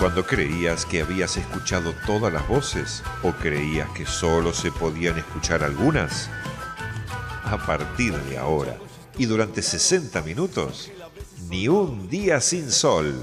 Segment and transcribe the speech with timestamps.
[0.00, 5.62] cuando creías que habías escuchado todas las voces o creías que solo se podían escuchar
[5.62, 6.30] algunas?
[7.44, 8.78] A partir de ahora
[9.18, 10.90] y durante 60 minutos,
[11.50, 13.14] ni un día sin sol.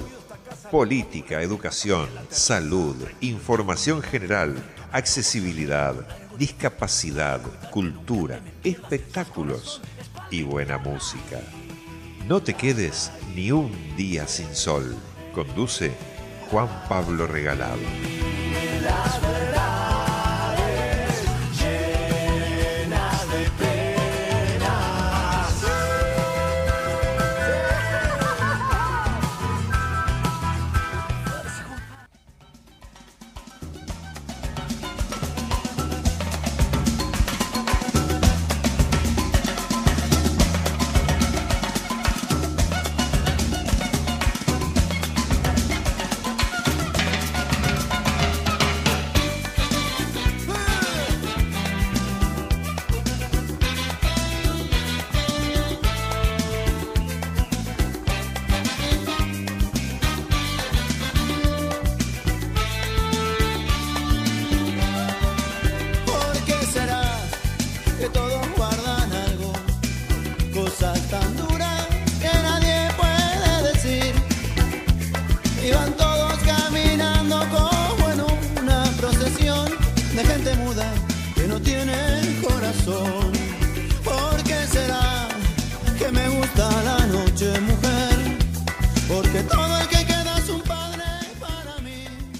[0.70, 4.54] Política, educación, salud, información general,
[4.91, 5.96] accesibilidad,
[6.38, 7.41] discapacidad,
[7.71, 9.82] cultura, espectáculos
[10.29, 11.42] y buena música.
[12.28, 14.96] No te quedes ni un día sin sol.
[15.34, 15.92] Conduce
[16.50, 17.82] Juan Pablo Regalado.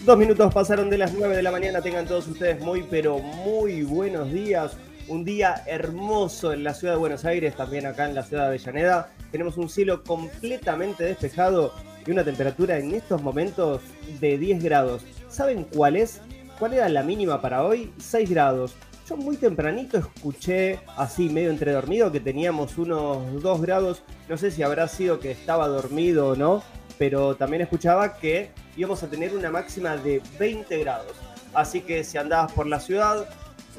[0.08, 1.81] Dos minutos pasaron de las 9 de la mañana.
[1.81, 4.77] Tengan todos ustedes muy, pero muy buenos días.
[5.09, 8.47] Un día hermoso en la ciudad de Buenos Aires, también acá en la ciudad de
[8.47, 9.11] Avellaneda.
[9.33, 11.73] Tenemos un cielo completamente despejado
[12.05, 13.81] y una temperatura en estos momentos
[14.22, 15.03] de 10 grados.
[15.28, 16.22] ¿Saben cuál es?
[16.57, 17.91] ¿Cuál era la mínima para hoy?
[17.97, 18.75] 6 grados.
[19.09, 24.03] Yo muy tempranito escuché, así medio entre dormido, que teníamos unos 2 grados.
[24.29, 26.63] No sé si habrá sido que estaba dormido o no,
[26.97, 31.13] pero también escuchaba que íbamos a tener una máxima de 20 grados.
[31.53, 33.28] Así que si andabas por la ciudad,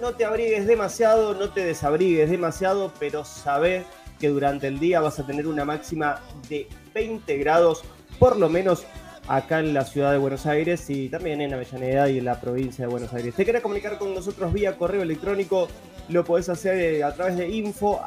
[0.00, 3.84] no te abrigues demasiado, no te desabrigues demasiado, pero sabé
[4.18, 7.82] que durante el día vas a tener una máxima de 20 grados,
[8.18, 8.84] por lo menos
[9.28, 12.86] acá en la ciudad de Buenos Aires y también en Avellaneda y en la provincia
[12.86, 13.34] de Buenos Aires.
[13.34, 15.68] Te querés comunicar con nosotros vía correo electrónico,
[16.08, 18.00] lo podés hacer eh, a través de info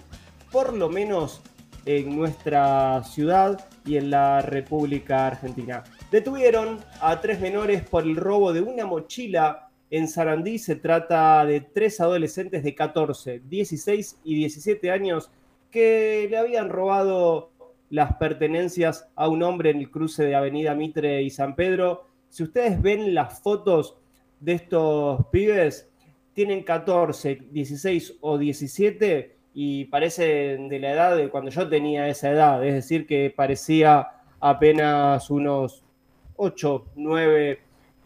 [0.52, 1.42] por lo menos
[1.84, 5.84] en nuestra ciudad y en la República Argentina.
[6.10, 10.58] Detuvieron a tres menores por el robo de una mochila en Sarandí.
[10.58, 15.30] Se trata de tres adolescentes de 14, 16 y 17 años
[15.70, 17.50] que le habían robado
[17.90, 22.07] las pertenencias a un hombre en el cruce de Avenida Mitre y San Pedro.
[22.28, 23.96] Si ustedes ven las fotos
[24.40, 25.88] de estos pibes,
[26.34, 32.30] tienen 14, 16 o 17 y parecen de la edad de cuando yo tenía esa
[32.30, 34.08] edad, es decir, que parecía
[34.40, 35.82] apenas unos
[36.36, 37.60] 8, 9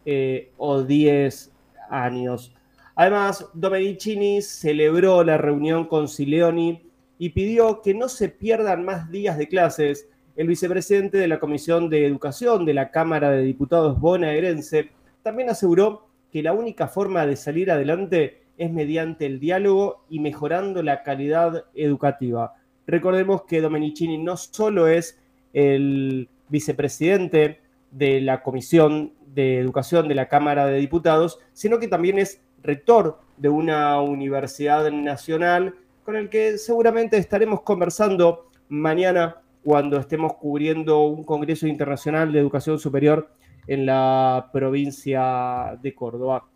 [0.06, 1.52] eh, o 10
[1.90, 2.54] años.
[2.94, 6.82] Además, Domenicini celebró la reunión con Sileoni
[7.18, 10.08] y pidió que no se pierdan más días de clases.
[10.34, 14.88] El vicepresidente de la Comisión de Educación de la Cámara de Diputados bonaerense
[15.22, 20.82] también aseguró que la única forma de salir adelante es mediante el diálogo y mejorando
[20.82, 22.54] la calidad educativa.
[22.86, 25.20] Recordemos que Domenicini no solo es
[25.52, 32.18] el vicepresidente de la Comisión de Educación de la Cámara de Diputados, sino que también
[32.18, 35.74] es rector de una universidad nacional
[36.04, 42.78] con el que seguramente estaremos conversando mañana cuando estemos cubriendo un Congreso Internacional de Educación
[42.78, 43.28] Superior
[43.66, 46.46] en la provincia de Córdoba.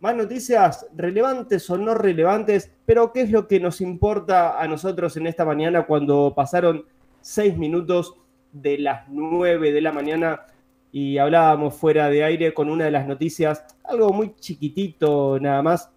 [0.00, 5.16] Más noticias relevantes o no relevantes, pero ¿qué es lo que nos importa a nosotros
[5.16, 6.84] en esta mañana cuando pasaron
[7.20, 8.14] seis minutos
[8.52, 10.42] de las nueve de la mañana
[10.92, 15.90] y hablábamos fuera de aire con una de las noticias, algo muy chiquitito nada más,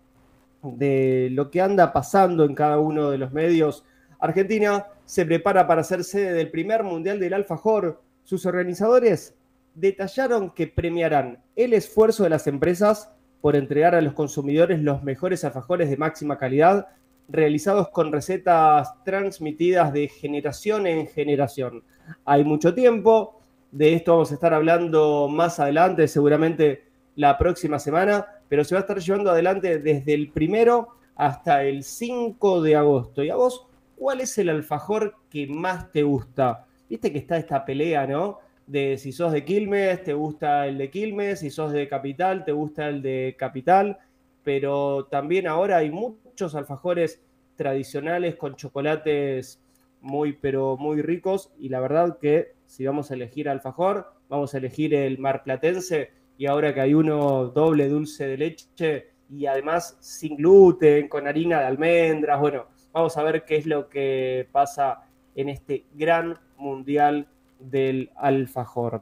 [0.64, 3.86] de lo que anda pasando en cada uno de los medios.
[4.20, 8.02] Argentina se prepara para ser sede del primer Mundial del Alfajor.
[8.24, 9.36] Sus organizadores
[9.76, 13.12] detallaron que premiarán el esfuerzo de las empresas
[13.42, 16.88] por entregar a los consumidores los mejores alfajores de máxima calidad,
[17.30, 21.84] realizados con recetas transmitidas de generación en generación.
[22.26, 23.40] Hay mucho tiempo,
[23.72, 26.86] de esto vamos a estar hablando más adelante, seguramente
[27.16, 31.84] la próxima semana, pero se va a estar llevando adelante desde el primero hasta el
[31.84, 33.24] 5 de agosto.
[33.24, 33.68] ¿Y a vos
[33.98, 36.66] cuál es el alfajor que más te gusta?
[36.90, 38.40] Viste que está esta pelea, ¿no?
[38.66, 42.52] De si sos de Quilmes, te gusta el de Quilmes, si sos de Capital, te
[42.52, 43.98] gusta el de Capital,
[44.44, 47.22] pero también ahora hay muchos alfajores
[47.56, 49.60] tradicionales con chocolates
[50.02, 54.58] muy, pero muy ricos y la verdad que si vamos a elegir alfajor, vamos a
[54.60, 60.38] elegir el marplatense y ahora que hay uno doble dulce de leche y además sin
[60.38, 62.68] gluten, con harina de almendras, bueno,
[62.98, 65.04] vamos a ver qué es lo que pasa
[65.36, 67.28] en este gran mundial
[67.60, 69.02] del alfajor.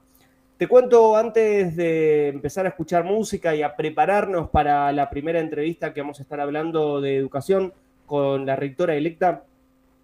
[0.57, 5.94] Te cuento antes de empezar a escuchar música y a prepararnos para la primera entrevista
[5.94, 7.74] que vamos a estar hablando de educación
[8.06, 9.44] con la rectora electa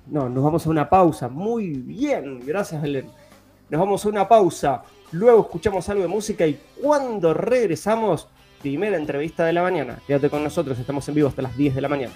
[0.08, 1.30] no, nos vamos a una pausa.
[1.30, 3.06] Muy bien, gracias Belén.
[3.70, 4.84] Nos vamos a una pausa
[5.16, 8.28] Luego escuchamos algo de música y cuando regresamos,
[8.66, 10.00] primera entrevista de la mañana.
[10.08, 12.16] Quédate con nosotros, estamos en vivo hasta las 10 de la mañana.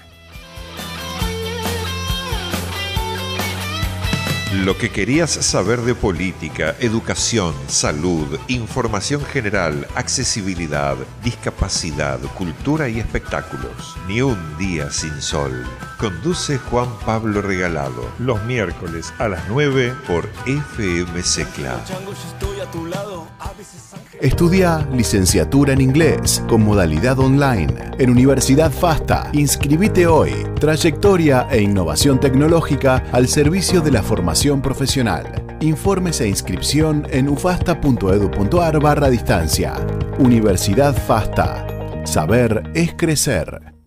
[4.54, 13.96] Lo que querías saber de política, educación, salud, información general, accesibilidad, discapacidad, cultura y espectáculos.
[14.08, 15.68] Ni un día sin sol.
[16.00, 18.10] Conduce Juan Pablo Regalado.
[18.18, 21.80] Los miércoles a las 9 por FM Secla.
[24.20, 29.30] Estudia licenciatura en inglés con modalidad online en Universidad FASTA.
[29.34, 30.32] Inscribite hoy.
[30.60, 35.26] Trayectoria e innovación tecnológica al servicio de la formación profesional.
[35.60, 39.74] Informes e inscripción en ufasta.edu.ar barra distancia.
[40.18, 41.68] Universidad FASTA.
[42.06, 43.79] Saber es crecer.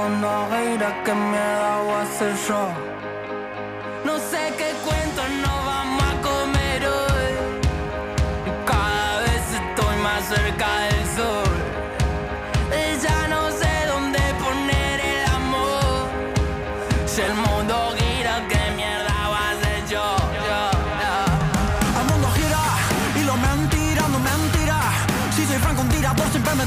[0.00, 2.62] Mundo gira, que me hago hacer yo.
[4.02, 5.89] No sé qué cuento no vamos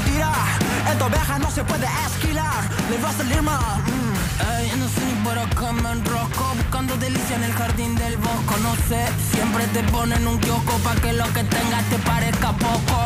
[0.10, 0.32] tira.
[0.92, 2.68] Esto viaja, no se puede esquilar.
[2.90, 3.78] Le va a salir mal.
[3.80, 4.60] mm.
[4.60, 8.56] Ey, no sé ni por acá me enrosco Buscando delicia en el jardín del bosco
[8.62, 12.96] No sé, siempre te ponen un kiosco Pa' que lo que tengas te parezca poco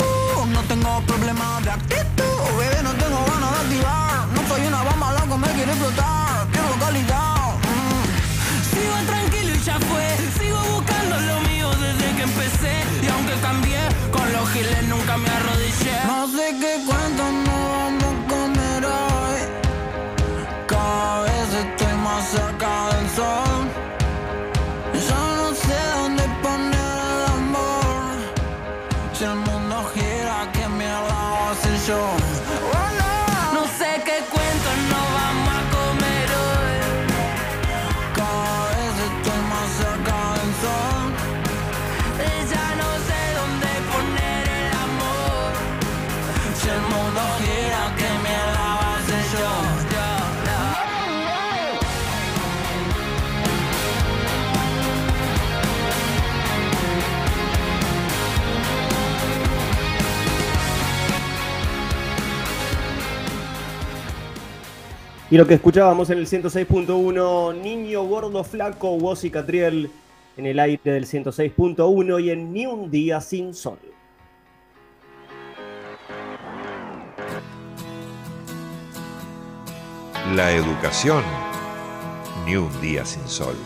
[0.00, 4.26] Uh, no tengo problema de actitud, bebé, no tengo ganas de activar.
[4.34, 6.46] No soy una bomba, loco, me quiere explotar.
[6.52, 7.54] Quiero calidad.
[7.70, 8.04] mm.
[8.70, 10.73] Sigo tranquilo y ya fue Sigo
[13.02, 13.80] Y aunque cambié,
[14.12, 19.40] con los giles nunca me arrodillé No sé qué cuento no vamos a comer hoy.
[20.66, 23.60] Cada vez estoy más cerca del sol.
[25.08, 28.14] Ya no sé dónde poner el amor.
[29.14, 32.23] Si el mundo gira, ¿qué mierda voy a hacer yo?
[65.34, 69.90] Y lo que escuchábamos en el 106.1, Niño Gordo Flaco, Woz y Catriel
[70.36, 73.80] en el aire del 106.1 y en Ni un día sin sol.
[80.36, 81.24] La educación.
[82.46, 83.56] Ni un día sin sol.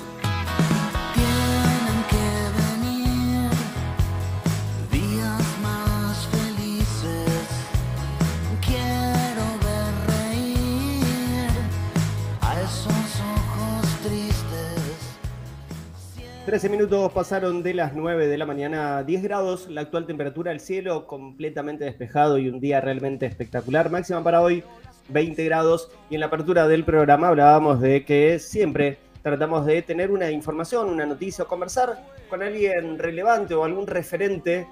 [16.48, 20.60] 13 minutos pasaron de las 9 de la mañana, 10 grados, la actual temperatura del
[20.60, 23.90] cielo completamente despejado y un día realmente espectacular.
[23.90, 24.64] Máxima para hoy
[25.10, 30.10] 20 grados y en la apertura del programa hablábamos de que siempre tratamos de tener
[30.10, 34.66] una información, una noticia o conversar con alguien relevante o algún referente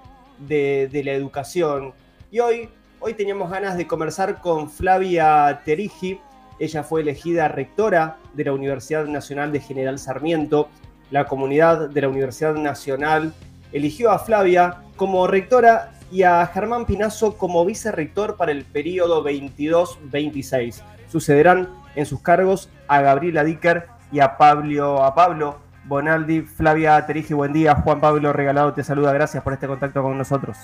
[0.49, 1.93] de, de la educación.
[2.31, 6.19] Y hoy, hoy teníamos ganas de conversar con Flavia Terigi.
[6.59, 10.71] Ella fue elegida rectora de la Universidad Nacional de General Sarmiento.
[11.11, 13.33] La comunidad de la Universidad Nacional
[13.73, 20.83] eligió a Flavia como rectora y a Germán Pinazo como vicerrector para el periodo 22-26.
[21.09, 26.43] Sucederán en sus cargos a Gabriela Dicker y a Pablo, a Pablo Bonaldi.
[26.43, 27.75] Flavia Terigi, buen día.
[27.77, 29.13] Juan Pablo Regalado te saluda.
[29.13, 30.57] Gracias por este contacto con nosotros.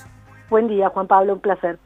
[0.50, 1.78] Buen día, Juan Pablo, un placer.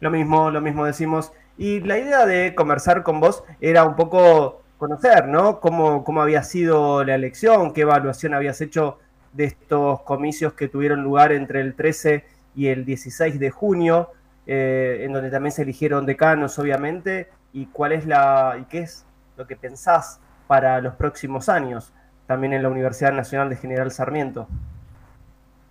[0.00, 1.32] Lo mismo, lo mismo decimos.
[1.56, 5.60] Y la idea de conversar con vos era un poco conocer, ¿no?
[5.60, 8.98] Cómo, cómo había sido la elección, qué evaluación habías hecho
[9.32, 14.10] de estos comicios que tuvieron lugar entre el 13 y el 16 de junio,
[14.46, 19.04] eh, en donde también se eligieron decanos, obviamente, y cuál es la y qué es
[19.36, 21.92] lo que pensás para los próximos años,
[22.26, 24.48] también en la Universidad Nacional de General Sarmiento.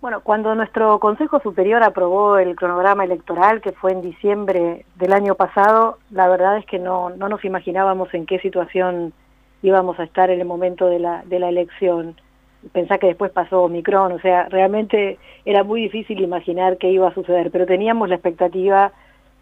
[0.00, 5.34] Bueno, cuando nuestro Consejo Superior aprobó el cronograma electoral, que fue en diciembre del año
[5.34, 9.14] pasado, la verdad es que no, no nos imaginábamos en qué situación
[9.62, 12.14] íbamos a estar en el momento de la, de la elección.
[12.72, 17.14] pensá que después pasó Omicron, o sea, realmente era muy difícil imaginar qué iba a
[17.14, 18.92] suceder, pero teníamos la expectativa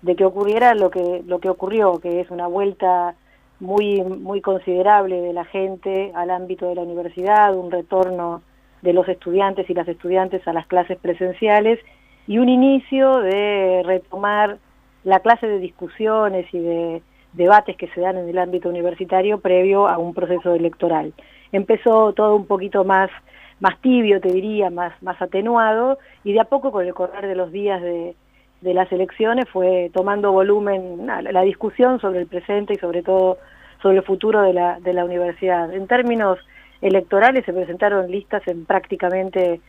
[0.02, 3.16] de que ocurriera lo que, lo que ocurrió, que es una vuelta
[3.58, 8.42] muy, muy considerable de la gente al ámbito de la universidad, un retorno
[8.84, 11.80] de los estudiantes y las estudiantes a las clases presenciales
[12.26, 14.58] y un inicio de retomar
[15.04, 19.88] la clase de discusiones y de debates que se dan en el ámbito universitario previo
[19.88, 21.14] a un proceso electoral.
[21.50, 23.10] Empezó todo un poquito más,
[23.58, 27.34] más tibio, te diría, más, más atenuado, y de a poco con el correr de
[27.34, 28.14] los días de,
[28.60, 33.36] las elecciones fue tomando volumen la, la, discusión sobre el presente y sobre todo
[33.82, 35.70] sobre el futuro de la, de la universidad.
[35.74, 36.38] En términos
[36.84, 39.60] electorales se presentaron listas en prácticamente,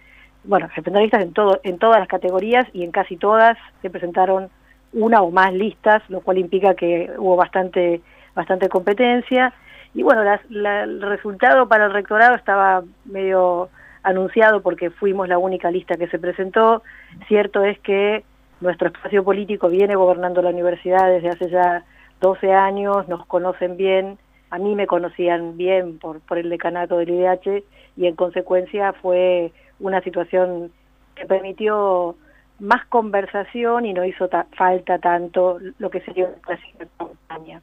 [0.44, 3.90] bueno, se presentaron listas en, todo, en todas las categorías y en casi todas se
[3.90, 4.50] presentaron
[4.92, 8.02] una o más listas, lo cual implica que hubo bastante,
[8.36, 9.54] bastante competencia.
[9.94, 13.70] Y bueno, la, el resultado para el rectorado estaba medio
[14.04, 16.84] anunciado porque fuimos la única lista que se presentó.
[17.28, 18.26] Cierto es que
[18.60, 21.84] nuestro espacio político viene gobernando la universidad desde hace ya
[22.20, 24.18] 12 años, nos conocen bien,
[24.56, 27.64] a mí me conocían bien por, por el decanato del IDH
[27.98, 30.72] y en consecuencia fue una situación
[31.14, 32.16] que permitió
[32.60, 37.62] más conversación y no hizo ta falta tanto lo que sería una campaña.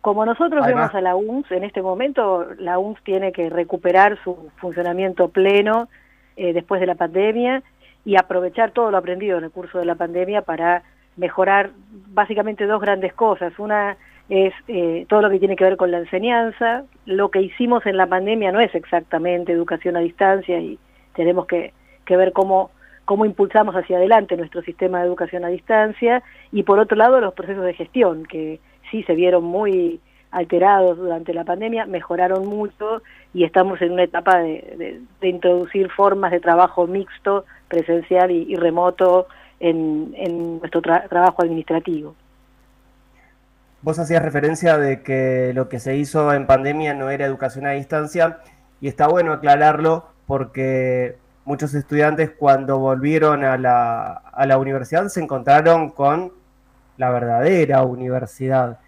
[0.00, 4.18] Como nosotros Además, vemos a la UNS, en este momento la UNS tiene que recuperar
[4.24, 5.88] su funcionamiento pleno
[6.36, 7.62] eh, después de la pandemia
[8.04, 10.82] y aprovechar todo lo aprendido en el curso de la pandemia para
[11.16, 11.70] mejorar
[12.08, 13.56] básicamente dos grandes cosas.
[13.60, 13.96] Una
[14.28, 16.84] es eh, todo lo que tiene que ver con la enseñanza.
[17.06, 20.78] Lo que hicimos en la pandemia no es exactamente educación a distancia y
[21.14, 21.72] tenemos que,
[22.04, 22.70] que ver cómo
[23.08, 27.32] cómo impulsamos hacia adelante nuestro sistema de educación a distancia y por otro lado los
[27.32, 29.98] procesos de gestión que sí se vieron muy
[30.30, 36.32] alterados durante la pandemia, mejoraron mucho y estamos en una etapa de, de, introducir formas
[36.32, 39.26] de trabajo mixto, presencial y, remoto
[39.58, 42.14] en, en nuestro tra trabajo administrativo.
[43.80, 47.70] Vos hacías referencia de que lo que se hizo en pandemia no era educación a
[47.70, 48.38] distancia
[48.80, 55.22] y está bueno aclararlo porque muchos estudiantes cuando volvieron a la, a la universidad se
[55.22, 56.32] encontraron con
[56.96, 58.80] la verdadera universidad.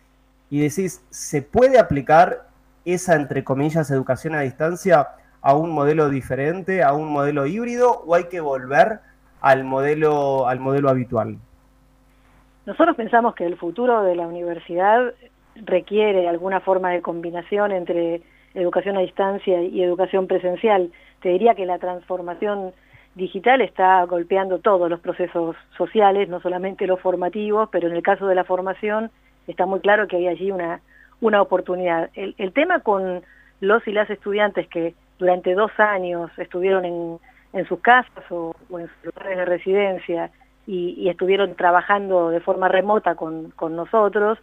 [0.50, 2.48] Y decís, ¿se puede aplicar
[2.84, 5.08] esa, entre comillas, educación a distancia
[5.40, 9.00] a un modelo diferente, a un modelo híbrido, o hay que volver
[9.40, 11.38] al modelo, al modelo habitual?
[12.66, 15.14] Nosotros pensamos que el futuro de la universidad
[15.56, 18.22] requiere alguna forma de combinación entre
[18.54, 20.90] educación a distancia y educación presencial.
[21.22, 22.72] Te diría que la transformación
[23.14, 28.26] digital está golpeando todos los procesos sociales, no solamente los formativos, pero en el caso
[28.26, 29.10] de la formación
[29.46, 30.80] está muy claro que hay allí una,
[31.20, 32.10] una oportunidad.
[32.14, 33.22] El, tema con
[33.60, 37.18] los y las estudiantes que durante dos años estuvieron en,
[37.52, 40.30] en sus casas o, o, en sus lugares de residencia
[40.70, 44.38] y, y estuvieron trabajando de forma remota con, con nosotros,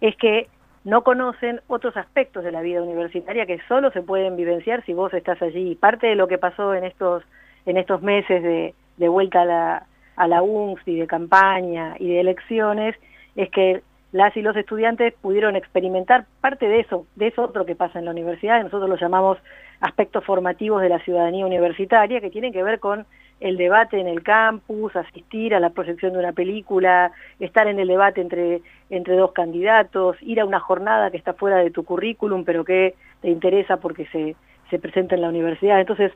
[0.00, 0.48] es que
[0.84, 5.12] no conocen otros aspectos de la vida universitaria que solo se pueden vivenciar si vos
[5.12, 5.74] estás allí.
[5.74, 7.24] Parte de lo que pasó en estos,
[7.66, 9.86] en estos meses de, de vuelta a la,
[10.16, 12.96] a la UNS y de campaña y de elecciones
[13.34, 17.74] es que las y los estudiantes pudieron experimentar parte de eso, de eso otro que
[17.74, 19.36] pasa en la universidad, nosotros lo llamamos
[19.80, 23.04] aspectos formativos de la ciudadanía universitaria, que tienen que ver con
[23.40, 27.88] el debate en el campus, asistir a la proyección de una película, estar en el
[27.88, 32.44] debate entre, entre dos candidatos, ir a una jornada que está fuera de tu currículum,
[32.44, 34.36] pero que te interesa porque se,
[34.70, 35.80] se presenta en la universidad.
[35.80, 36.12] Entonces,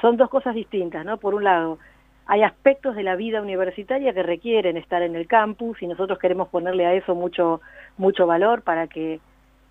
[0.00, 1.16] son dos cosas distintas, ¿no?
[1.16, 1.78] Por un lado,
[2.26, 6.48] hay aspectos de la vida universitaria que requieren estar en el campus y nosotros queremos
[6.48, 7.60] ponerle a eso mucho,
[7.96, 9.20] mucho valor para que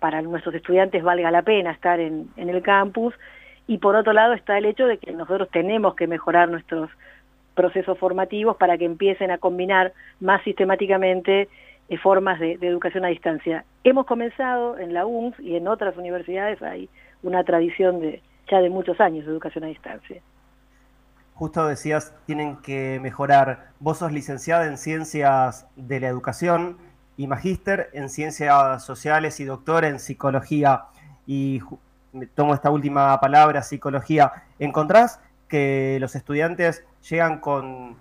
[0.00, 3.14] para nuestros estudiantes valga la pena estar en, en el campus
[3.70, 6.90] y por otro lado está el hecho de que nosotros tenemos que mejorar nuestros
[7.54, 11.48] procesos formativos para que empiecen a combinar más sistemáticamente
[11.88, 13.64] eh, formas de, educación a distancia.
[13.84, 16.88] Hemos comenzado en la UNS y en otras universidades hay
[17.22, 20.20] una tradición de ya de muchos años de educación a distancia.
[21.34, 23.68] Justo decías, tienen que mejorar.
[23.78, 26.76] Vos sos licenciada en Ciencias de la Educación
[27.16, 30.86] y magíster en Ciencias Sociales y doctora en Psicología.
[31.24, 31.60] Y
[32.34, 37.96] tomo esta última palabra, psicología, ¿encontrás que los estudiantes llegan con,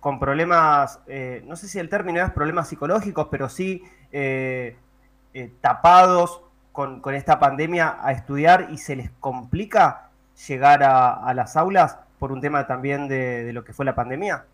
[0.00, 3.82] con problemas, eh, no sé si el término es problemas psicológicos, pero sí
[4.12, 4.76] eh,
[5.34, 10.10] eh, tapados con, con, esta pandemia a estudiar y se les complica
[10.46, 14.44] llegar a, las aulas por un tema también de lo que fue la pandemia?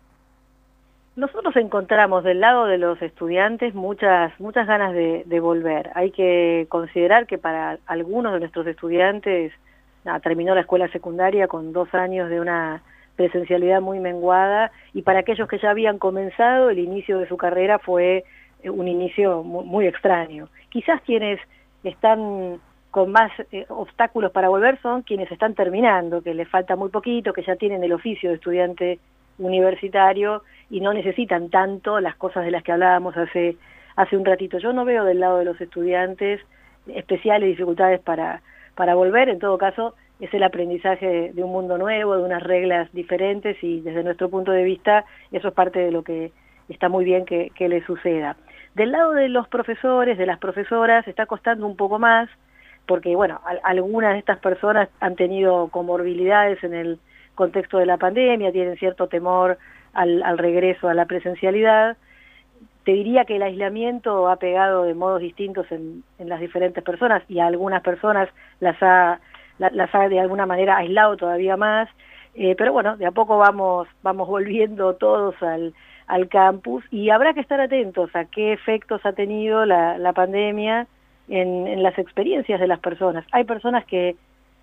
[1.15, 5.91] Nosotros encontramos del lado de los estudiantes muchas, muchas ganas de, volver.
[5.93, 9.53] Hay que considerar que para algunos de nuestros estudiantes
[10.23, 12.81] terminó la escuela secundaria con dos años de una
[13.15, 17.77] presencialidad muy menguada y para aquellos que ya habían comenzado, el inicio de su carrera
[17.77, 18.23] fue
[18.63, 20.47] eh, un inicio muy, muy extraño.
[20.69, 21.39] Quizás quienes
[21.83, 26.89] están con más eh, obstáculos para volver son quienes están terminando, que les falta muy
[26.89, 28.99] poquito, que ya tienen el oficio de estudiante
[29.45, 33.57] universitario y no necesitan tanto las cosas de las que hablábamos hace,
[33.95, 34.57] hace un ratito.
[34.57, 36.41] Yo no veo del lado de los estudiantes
[36.87, 38.41] especiales dificultades para,
[38.75, 42.89] para volver, en todo caso es el aprendizaje de un mundo nuevo, de unas reglas
[42.93, 46.31] diferentes y desde nuestro punto de vista eso es parte de lo que
[46.69, 48.37] está muy bien que, le suceda.
[48.75, 52.29] Del lado de los profesores, de las profesoras, está costando un poco más,
[52.87, 56.99] porque bueno, algunas de estas personas han tenido comorbilidades en el
[57.35, 59.57] contexto de la pandemia, tienen cierto temor
[59.93, 61.97] al, regreso a la presencialidad.
[62.83, 67.23] Te diría que el aislamiento ha pegado de modos distintos en, en las diferentes personas
[67.29, 69.19] y a algunas personas las ha,
[69.57, 71.89] la, las ha de alguna manera aislado todavía más.
[72.35, 75.73] Eh, pero bueno, de a poco vamos, vamos volviendo todos al,
[76.29, 80.85] campus y habrá que estar atentos a qué efectos ha tenido la, pandemia
[81.27, 83.25] en las experiencias de las personas.
[83.31, 84.15] Hay personas que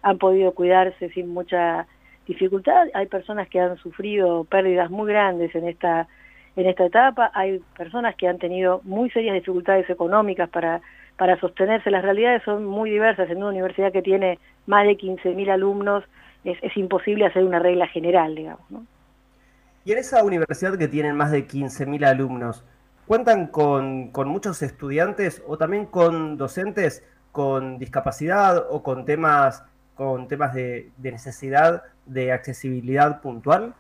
[0.03, 1.87] han podido cuidarse sin mucha
[2.31, 6.09] dificultad, hay personas que han sufrido pérdidas muy grandes en esta
[6.57, 10.81] en esta etapa, hay personas que han tenido muy serias dificultades económicas para
[11.17, 11.91] para sostenerse.
[11.91, 13.29] Las realidades son muy diversas.
[13.31, 16.03] En una universidad que tiene más de 15.000 alumnos
[16.45, 18.71] es, es, imposible hacer una regla general, digamos.
[18.71, 18.87] ¿no?
[19.85, 22.65] Y en esa universidad que tienen más de 15.000 alumnos,
[23.07, 29.63] ¿cuentan con, con, muchos estudiantes o también con docentes con discapacidad o con temas,
[30.01, 33.75] con temas de, de necesidad de accesibilidad puntual?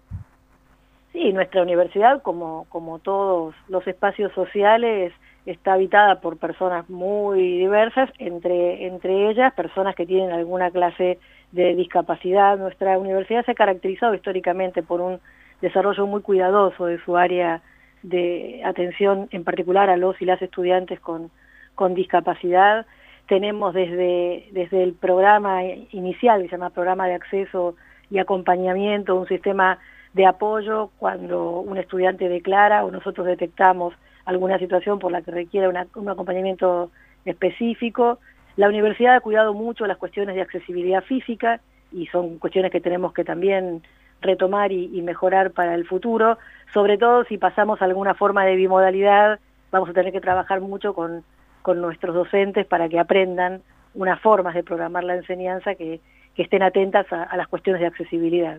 [1.12, 5.14] Sí, nuestra universidad, como, como todos los espacios sociales,
[5.46, 11.18] está habitada por personas muy diversas, entre, entre ellas personas que tienen alguna clase
[11.52, 12.58] de discapacidad.
[12.58, 15.20] Nuestra universidad se ha caracterizado históricamente por un
[15.62, 17.62] desarrollo muy cuidadoso de su área
[18.02, 21.30] de atención, en particular a los y las estudiantes con,
[21.74, 22.84] con discapacidad.
[23.30, 27.76] Tenemos desde, desde el programa inicial, que se llama Programa de Acceso
[28.10, 29.78] y Acompañamiento, un sistema
[30.14, 35.68] de apoyo cuando un estudiante declara o nosotros detectamos alguna situación por la que requiere
[35.68, 36.90] un acompañamiento
[37.24, 38.18] específico.
[38.56, 41.60] La universidad ha cuidado mucho las cuestiones de accesibilidad física
[41.92, 43.84] y son cuestiones que tenemos que también
[44.22, 46.36] retomar y, y, mejorar para el futuro,
[46.74, 49.38] sobre todo si pasamos a alguna forma de bimodalidad,
[49.70, 51.22] vamos a tener que trabajar mucho con,
[51.62, 53.62] con nuestros docentes para que aprendan
[53.94, 56.00] unas formas de programar la enseñanza que,
[56.36, 58.56] estén atentas a, a las cuestiones de accesibilidad.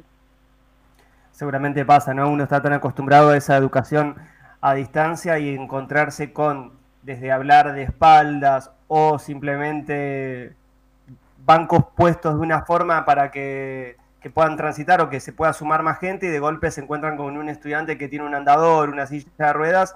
[1.31, 2.29] Seguramente pasa, ¿no?
[2.29, 4.17] Uno está tan acostumbrado a esa educación
[4.61, 10.53] a distancia y encontrarse con, desde hablar de espaldas o simplemente
[11.43, 15.81] bancos puestos de una forma para que, que, puedan transitar o que se pueda sumar
[15.81, 19.07] más gente y de golpe se encuentran con un estudiante que tiene un andador, una
[19.07, 19.95] silla de ruedas.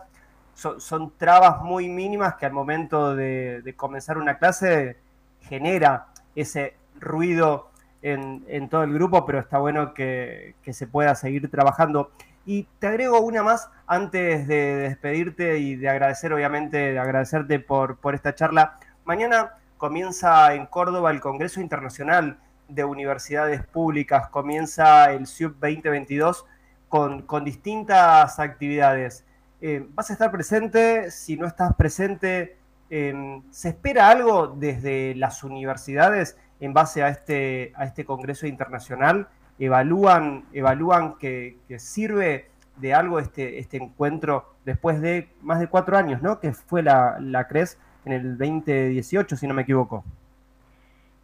[0.55, 4.97] So, son trabas muy mínimas que al momento de, comenzar una clase
[5.41, 7.69] genera ese ruido
[8.01, 12.11] en, todo el grupo, pero está bueno que, se pueda seguir trabajando.
[12.45, 17.97] Y te agrego una más antes de despedirte y de agradecer, obviamente, de agradecerte por,
[18.13, 18.79] esta charla.
[19.03, 22.37] Mañana comienza en Córdoba el Congreso Internacional
[22.69, 26.45] de Universidades Públicas, comienza el SUB 2022
[26.87, 29.25] con, con distintas actividades.
[29.67, 31.09] Eh, ¿Vas a estar presente?
[31.09, 32.55] Si no estás presente,
[32.91, 39.27] eh, ¿se espera algo desde las universidades en base a este, a este Congreso Internacional?
[39.57, 45.97] evalúan, evalúan que, que, sirve de algo este, este encuentro después de más de cuatro
[45.97, 46.39] años, ¿no?
[46.39, 50.03] Que fue la, la CRES en el 2018, si no me equivoco.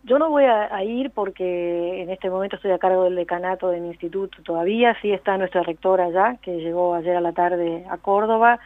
[0.04, 3.80] Yo no voy a, ir porque en este momento estoy a cargo del decanato de
[3.80, 7.98] mi instituto todavía, sí está nuestra rectora ya, que llegó ayer a la tarde a
[7.98, 8.60] Córdoba.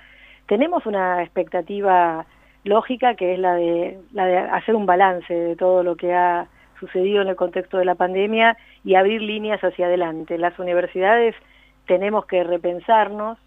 [0.48, 2.26] Tenemos una expectativa
[2.64, 6.48] lógica que es la de, la de hacer un balance de todo lo que ha
[6.80, 10.38] sucedido en el contexto de la pandemia y abrir líneas hacia adelante.
[10.38, 11.36] Las universidades
[11.86, 13.38] tenemos que repensarnos.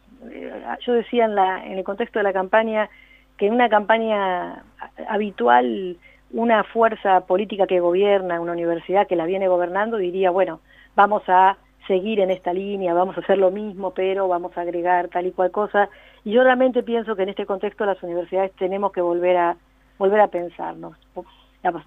[0.85, 2.90] Yo decía en, la, en el contexto de la campaña
[3.38, 4.62] que en una campaña
[5.09, 5.96] habitual
[6.33, 10.61] una fuerza política que gobierna una universidad que la viene gobernando diría, bueno,
[10.95, 15.09] vamos a seguir en esta línea, vamos a hacer lo mismo, pero vamos a agregar
[15.09, 15.88] tal y cual cosa.
[16.25, 19.57] Y yo realmente pienso que en este contexto las universidades tenemos que volver a
[19.99, 20.97] volver a pensarnos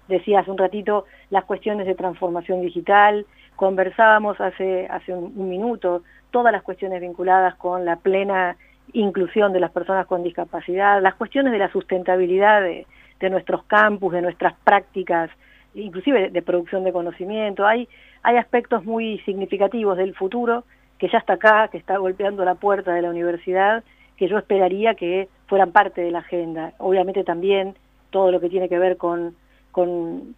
[0.08, 3.26] decía hace un ratito, las cuestiones de transformación digital,
[3.56, 8.56] conversábamos hace, hace un, un, minuto todas las cuestiones vinculadas con la plena
[8.92, 12.86] inclusión de las personas con discapacidad, las cuestiones de la sustentabilidad de,
[13.22, 15.30] de nuestros campus, de nuestras prácticas
[15.74, 17.66] inclusive de producción de conocimiento.
[17.66, 17.88] Hay,
[18.22, 20.64] hay aspectos muy significativos del futuro
[20.98, 23.82] que ya está acá, que está golpeando la puerta de la universidad,
[24.16, 26.72] que yo esperaría que fueran parte de la agenda.
[26.78, 27.74] Obviamente también
[28.10, 29.34] todo lo que tiene que ver con,
[29.70, 30.36] con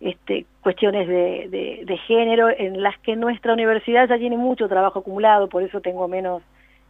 [0.00, 5.00] este, cuestiones de, de, de género en las que nuestra universidad ya tiene mucho trabajo
[5.00, 6.42] acumulado, por eso tengo menos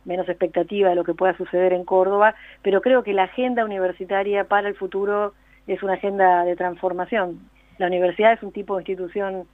[0.04, 4.44] menos expectativa de lo que pueda suceder en Córdoba, pero creo que la agenda universitaria
[4.44, 5.34] para el futuro
[5.66, 7.40] es una agenda de transformación.
[7.78, 9.46] La universidad es un tipo de institución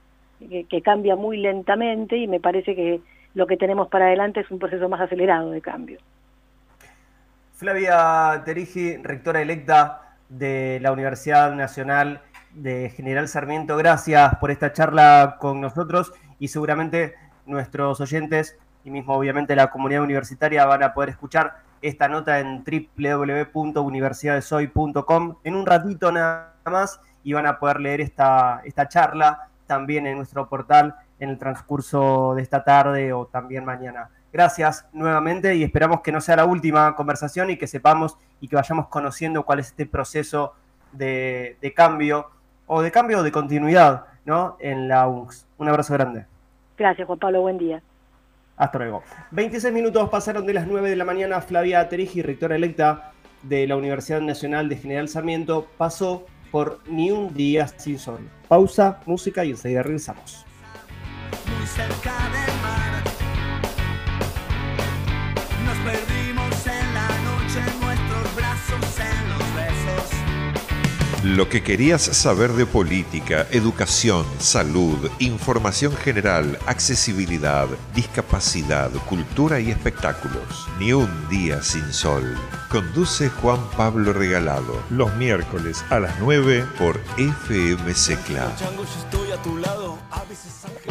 [0.68, 3.00] que, cambia muy lentamente y me parece que
[3.34, 5.98] lo que tenemos para adelante es un proceso más acelerado de cambio.
[7.54, 12.22] Flavia Terigi, rectora electa de la Universidad Nacional
[12.54, 17.14] de General Sarmiento, gracias por esta charla con nosotros y seguramente
[17.46, 22.64] nuestros oyentes y mismo obviamente la comunidad universitaria van a poder escuchar esta nota en
[22.64, 30.06] www.universidadesoy.com en un ratito nada más y van a poder leer esta, esta charla también
[30.06, 34.10] en nuestro portal en el transcurso de esta tarde o también mañana.
[34.32, 38.56] Gracias nuevamente y esperamos que no sea la última conversación y que sepamos y que
[38.56, 40.54] vayamos conociendo cuál es este proceso
[40.92, 42.30] de, de cambio
[42.66, 44.56] o de cambio de continuidad ¿no?
[44.60, 45.46] en la UNCS.
[45.58, 46.26] Un abrazo grande.
[46.78, 47.42] Gracias, Juan Pablo.
[47.42, 47.82] Buen día.
[48.60, 49.02] Hasta luego.
[49.30, 51.40] 26 minutos pasaron de las 9 de la mañana.
[51.40, 57.32] Flavia Terigi, rectora electa de la Universidad Nacional de General Sarmiento, pasó por Ni un
[57.32, 58.20] día sin sol.
[58.48, 60.44] Pausa, música y enseguida regresamos.
[61.46, 63.02] muy cerca del mar.
[65.64, 69.09] Nos perdimos en la noche, nuestros brazos besos.
[71.22, 80.66] Lo que querías saber de política, educación, salud, información general, accesibilidad, discapacidad, cultura y espectáculos.
[80.78, 82.38] Ni un día sin sol.
[82.70, 84.82] Conduce Juan Pablo Regalado.
[84.88, 88.50] Los miércoles a las 9 por FM Secla.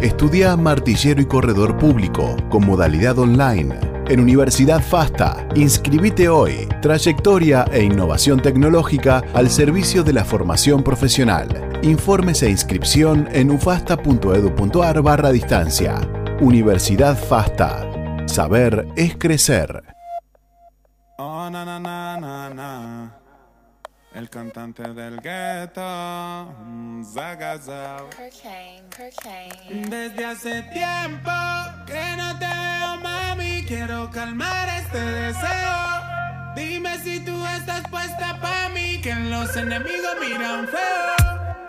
[0.02, 3.80] Estudia martillero y corredor público con modalidad online.
[4.08, 6.68] En Universidad FASTA, inscribite hoy.
[6.82, 11.80] Trayectoria e innovación tecnológica al servicio de la formación profesional.
[11.84, 16.00] Informes e inscripción en ufasta.edu.ar barra distancia.
[16.42, 18.26] Universidad FASTA.
[18.26, 19.84] Saber es crecer.
[21.18, 22.99] Oh, na, na, na, na, na.
[24.20, 26.54] El cantante del gueto,
[27.14, 28.10] Zagazao.
[29.70, 31.32] Desde hace tiempo
[31.88, 33.64] que no te veo, mami.
[33.66, 36.54] Quiero calmar este deseo.
[36.54, 41.69] Dime si tú estás puesta pa' mí, que los enemigos miran feo.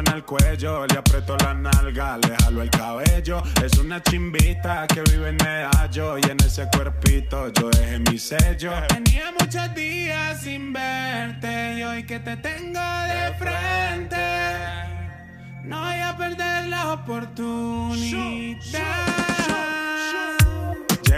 [0.00, 0.86] En el cuello.
[0.86, 3.42] Le aprieto la nalga, le jalo el cabello.
[3.62, 6.18] Es una chimbita que vive en medallo.
[6.18, 8.72] Y en ese cuerpito yo dejé mi sello.
[8.88, 11.78] Tenía muchos días sin verte.
[11.78, 14.16] Y hoy que te tengo de frente.
[15.64, 18.60] No voy a perder la oportunidad.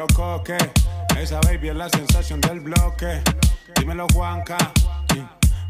[0.00, 0.56] Dímelo, coque.
[1.18, 3.20] Esa baby es la sensación del bloque.
[3.78, 4.56] Dímelo, Juanca.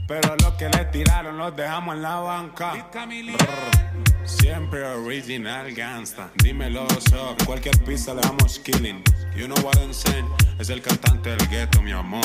[0.06, 2.72] Pero los que le tiraron los dejamos en la banca.
[4.24, 6.30] Siempre original gangsta.
[6.36, 7.34] Dímelo, so.
[7.44, 9.02] Cualquier pista le damos killing.
[9.34, 10.28] You know what I'm saying.
[10.60, 12.24] Es el cantante del gueto, mi amor.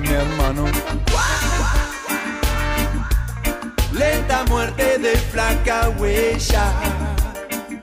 [0.00, 0.64] Mi hermano.
[3.92, 6.72] Lenta muerte de flaca huella.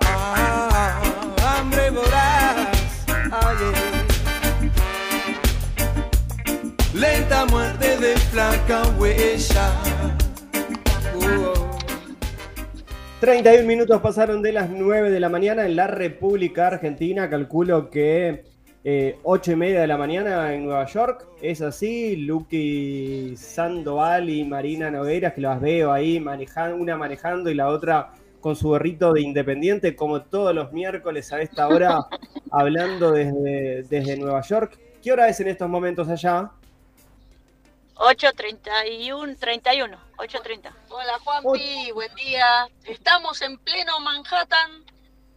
[0.01, 1.01] Ah,
[1.45, 3.05] hambre voraz.
[3.31, 3.57] Ay,
[6.93, 9.71] Lenta muerte de flaca huella.
[11.15, 11.77] Uh, oh.
[13.21, 17.29] 31 minutos pasaron de las 9 de la mañana en la República Argentina.
[17.29, 18.50] Calculo que
[18.83, 21.27] eh, 8 y media de la mañana en Nueva York.
[21.41, 22.15] Es así.
[22.15, 28.13] Lucky Sandoval y Marina Nogueras, que las veo ahí manejando, una manejando y la otra
[28.39, 32.07] con su gorrito de independiente, como todos los miércoles a esta hora,
[32.51, 34.79] hablando desde, desde Nueva York.
[35.01, 36.51] ¿Qué hora es en estos momentos allá?
[37.95, 40.71] 8.31, 31, 8.30.
[40.89, 42.67] Hola Juanpi, buen día.
[42.85, 44.83] Estamos en pleno Manhattan,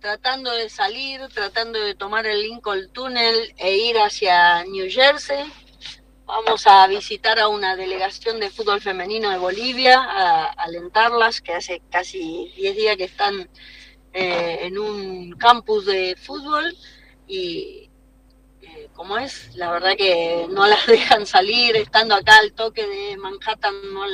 [0.04, 5.50] tratando de salir, tratando de tomar el Lincoln Tunnel e ir hacia New Jersey.
[6.26, 11.80] Vamos a visitar a una delegación de fútbol femenino de Bolivia, a, alentarlas, que hace
[11.90, 13.48] casi 10 días que están
[14.12, 16.76] eh, en un campus de fútbol
[17.26, 17.88] y
[18.60, 23.16] eh, como es, la verdad que no las dejan salir, estando acá al toque de
[23.16, 24.04] Manhattan, no,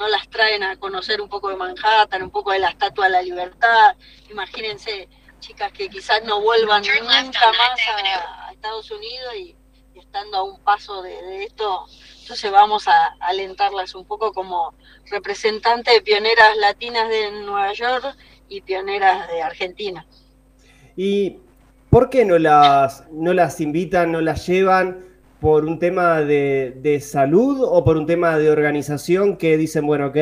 [0.00, 3.12] no las traen a conocer un poco de Manhattan, un poco de la Estatua de
[3.12, 3.94] la Libertad.
[4.30, 5.08] Imagínense,
[5.40, 9.56] chicas que quizás no vuelvan nunca más a, a Estados Unidos y,
[9.94, 11.86] y estando a un paso de, de esto,
[12.20, 14.74] entonces vamos a alentarlas un poco como
[15.10, 18.16] representantes de pioneras latinas de Nueva York
[18.48, 20.06] y pioneras de Argentina.
[20.96, 21.38] ¿Y
[21.90, 25.06] por qué no las, no las invitan, no las llevan
[25.40, 30.08] por un tema de, de salud o por un tema de organización que dicen, bueno,
[30.08, 30.16] ok,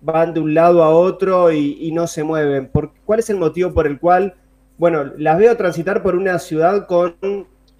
[0.00, 2.68] van de un lado a otro y, y no se mueven?
[2.68, 4.34] ¿Por, ¿Cuál es el motivo por el cual,
[4.78, 7.16] bueno, las veo transitar por una ciudad con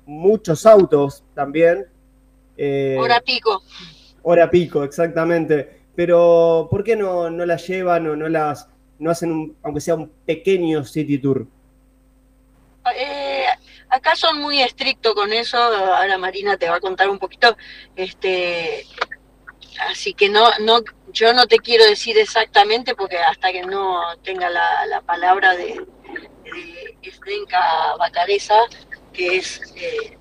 [0.07, 1.87] muchos autos también?
[2.57, 3.63] eh, Hora pico.
[4.23, 5.83] Hora pico, exactamente.
[5.97, 9.95] Pero, ¿por qué no, no las llevan o no las no hacen, un- aunque sea
[9.97, 11.47] un pequeño city tour?
[12.97, 13.47] Eh,
[13.89, 17.57] acá son muy estrictos con eso, ahora Marina te va a contar un poquito,
[17.97, 18.85] este,
[19.91, 20.81] así que no, no,
[21.13, 25.83] yo no te quiero decir exactamente porque hasta que no tenga la, la palabra de,
[26.45, 28.59] de Zdenka Bacareza,
[29.13, 30.19] que es, eh,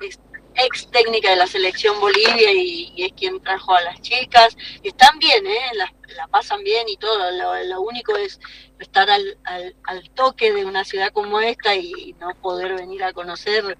[0.00, 0.18] es
[0.54, 5.46] ex técnica de la selección Bolivia y, es quien trajo a las chicas, están bien,
[5.46, 5.70] ¿eh?
[5.74, 5.92] la,
[6.28, 8.40] pasan bien y todo, lo, lo único es
[8.78, 13.12] estar al, al, al toque de una ciudad como esta y no poder venir a
[13.12, 13.76] conocer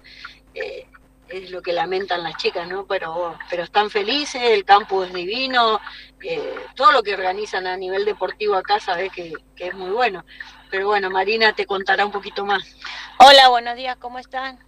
[0.53, 0.87] eh,
[1.29, 2.85] es lo que lamentan las chicas, ¿no?
[2.85, 5.79] Pero, pero están felices, el campo es divino,
[6.21, 10.23] eh, todo lo que organizan a nivel deportivo acá sabes que, que es muy bueno.
[10.69, 12.63] Pero bueno, Marina te contará un poquito más.
[13.19, 14.59] Hola, buenos días, ¿cómo están?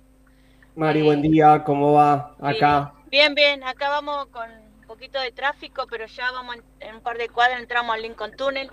[0.76, 2.94] Mari, buen día, ¿cómo va acá?
[3.08, 7.02] Bien, bien, acá vamos con un poquito de tráfico, pero ya vamos en, en un
[7.02, 8.72] par de cuadras, entramos al Lincoln Tunnel.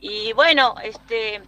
[0.00, 1.42] Y bueno, este,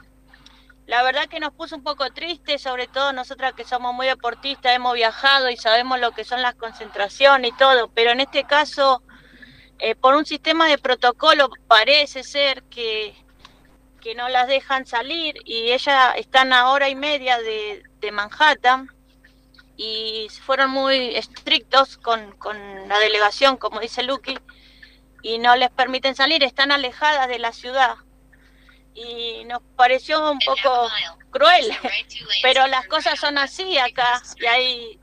[0.90, 4.74] la verdad que nos puso un poco triste, sobre todo nosotras que somos muy deportistas,
[4.74, 9.00] hemos viajado y sabemos lo que son las concentraciones y todo, pero en este caso,
[9.78, 13.14] eh, por un sistema de protocolo, parece ser que,
[14.00, 18.90] que no las dejan salir y ellas están a hora y media de, de Manhattan
[19.82, 24.38] y fueron muy estrictos con, con la delegación, como dice Lucky,
[25.22, 27.94] y no les permiten salir, están alejadas de la ciudad.
[28.92, 30.90] Y nos pareció un poco
[31.30, 31.72] cruel,
[32.42, 35.00] pero las cosas son así acá, y hay,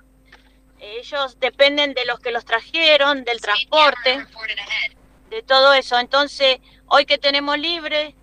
[0.80, 4.28] ellos dependen de los que los trajeron, del transporte,
[5.32, 5.98] de todo eso.
[5.98, 8.16] Entonces, hoy que tenemos libre,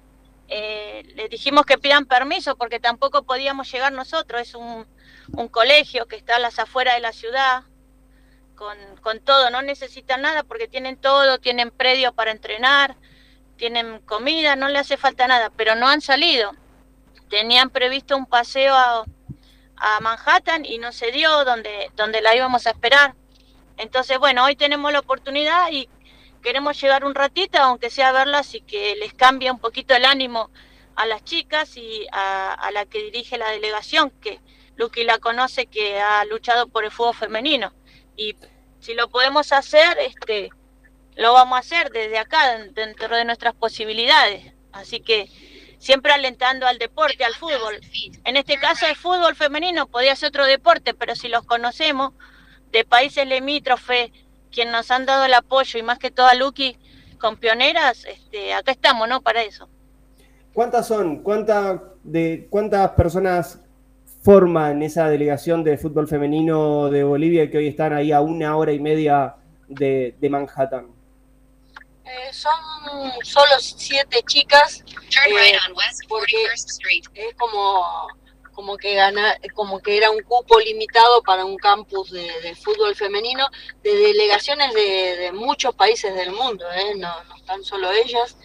[0.49, 4.87] eh, les dijimos que pidan permiso porque tampoco podíamos llegar nosotros, es un,
[5.51, 7.63] colegio que está a las afueras de la ciudad
[8.55, 12.97] con, con todo, no necesitan nada porque tienen todo, tienen predio para entrenar,
[13.57, 16.53] tienen comida, no le hace falta nada, pero no han salido.
[17.31, 19.05] Tenían previsto un paseo a,
[19.77, 23.15] a Manhattan y no se dio donde, donde la íbamos a esperar.
[23.77, 25.89] Entonces, bueno, hoy tenemos la oportunidad y
[26.45, 30.51] queremos llegar un ratito, aunque sea verlas y que les cambie un poquito el ánimo
[30.95, 34.41] a las chicas y a, la que dirige la delegación, que
[34.77, 37.73] Lucky la conoce, que ha luchado por el fútbol femenino.
[38.15, 38.37] Y
[38.79, 40.51] si lo podemos hacer, este,
[41.17, 44.53] lo vamos a hacer desde acá, dentro de nuestras posibilidades.
[44.71, 45.31] Así que
[45.79, 47.81] siempre alentando al deporte, al fútbol.
[48.25, 52.13] En este caso el fútbol femenino podía ser otro deporte, pero si los conocemos
[52.71, 54.11] de países limítrofes,
[54.55, 56.77] quien nos han dado el apoyo y más que todo a Lucky
[57.19, 59.21] con pioneras, este, acá estamos, ¿no?
[59.21, 59.69] Para eso.
[60.53, 61.23] ¿Cuántas son?
[61.23, 63.61] ¿Cuánta, de, ¿Cuántas personas
[64.23, 68.73] forman esa delegación de fútbol femenino de Bolivia que hoy están ahí a una hora
[68.73, 69.35] y media
[69.69, 70.87] de, de Manhattan?
[72.05, 72.53] Eh, son
[73.23, 75.59] solo siete chicas, eh,
[76.09, 78.09] porque es como,
[78.55, 83.47] como que gana, como que era un cupo limitado para un campus de, fútbol femenino
[83.83, 86.95] de delegaciones de, muchos países del mundo, ¿eh?
[86.97, 88.37] no, no están solo ellas.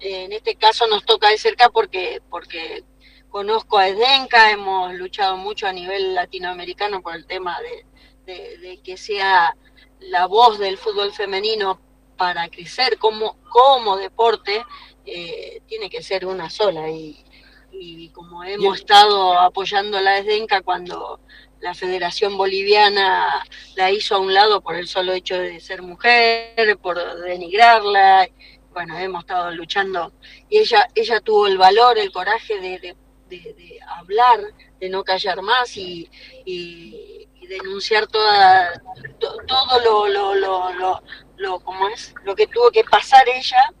[0.00, 2.84] En este caso nos toca de cerca porque, porque
[3.28, 7.86] conozco a Esdenka, hemos luchado mucho a nivel latinoamericano por el tema de,
[8.32, 9.56] de, de que sea
[10.00, 11.80] la voz del fútbol femenino
[12.16, 14.64] para crecer como, como deporte,
[15.04, 16.88] eh, tiene que ser una sola.
[16.88, 17.24] Y,
[17.72, 21.20] y como hemos estado apoyando la Esdenca cuando
[21.60, 23.44] la Federación Boliviana
[23.76, 28.28] la hizo a un lado por el solo hecho de ser mujer, por denigrarla,
[28.72, 30.12] bueno, hemos estado luchando
[30.48, 32.96] y ella, ella tuvo el valor, el coraje de, de,
[33.28, 34.40] de, de hablar,
[34.80, 36.10] de no callar más y,
[36.44, 38.72] y, y denunciar toda,
[39.20, 41.02] to, todo lo, lo, lo, lo,
[41.36, 43.72] lo, como es, lo que tuvo que pasar ella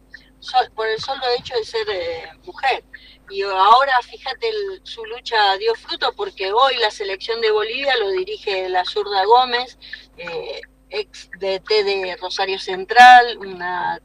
[0.74, 2.84] por el solo hecho de ser eh, mujer.
[3.32, 8.10] Y ahora, fíjate, el, su lucha dio fruto porque hoy la selección de Bolivia lo
[8.10, 9.78] dirige la zurda Gómez,
[10.18, 10.60] eh,
[10.90, 14.00] ex DT de Rosario Central, una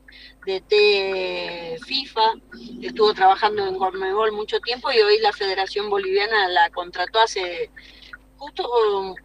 [0.46, 2.36] DT FIFA,
[2.82, 7.70] estuvo trabajando en Gormebol mucho tiempo y hoy la Federación Boliviana la contrató hace
[8.38, 9.16] justo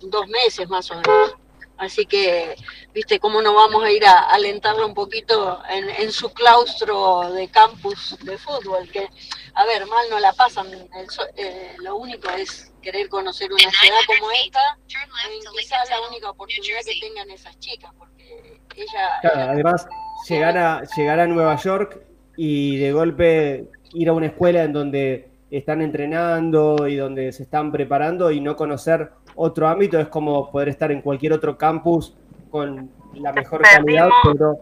[0.00, 1.36] dos meses más o menos.
[1.76, 2.56] Así que,
[2.92, 7.48] viste, cómo no vamos a ir a alentarlo un poquito en, en, su claustro de
[7.48, 9.08] campus de fútbol, que,
[9.54, 13.98] a ver, mal no la pasan, el, eh, lo único es querer conocer una ciudad
[14.06, 19.08] como esta, y quizás la única oportunidad que tengan esas chicas, porque ella...
[19.22, 19.86] Claro, además,
[20.28, 22.00] llegar a, llegar a Nueva York
[22.36, 27.70] y de golpe ir a una escuela en donde están entrenando y donde se están
[27.70, 32.14] preparando y no conocer otro ámbito es como poder estar en cualquier otro campus
[32.52, 34.58] con la mejor calidad, pero,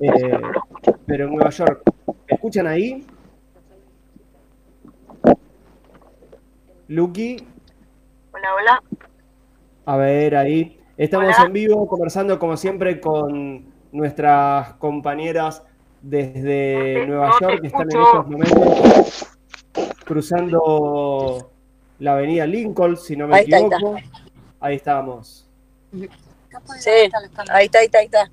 [0.00, 0.40] eh,
[1.06, 1.82] pero en Nueva York.
[2.06, 3.06] ¿Me escuchan ahí?
[6.88, 7.38] Lucky.
[8.34, 8.82] Hola, hola.
[9.86, 10.78] A ver, ahí.
[10.98, 11.46] Estamos Hola.
[11.46, 15.64] en vivo conversando como siempre con nuestras compañeras
[16.02, 19.38] desde Nueva no York que están en estos momentos
[20.04, 21.50] cruzando
[22.00, 23.76] la avenida Lincoln, si no me Ahí está, ahí está.
[23.76, 23.98] equivoco.
[24.60, 25.48] Ahí estábamos.
[26.78, 28.30] Sí, ahí está, ahí está, ahí está.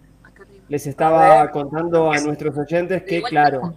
[0.68, 3.74] Les estaba contando a nuestros oyentes que, claro,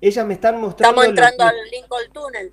[0.00, 1.02] ellas me están mostrando.
[1.02, 2.52] Estamos entrando al Lincoln Tunnel.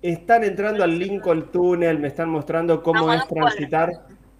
[0.00, 3.90] Están entrando al Lincoln Tunnel, me están mostrando cómo es transitar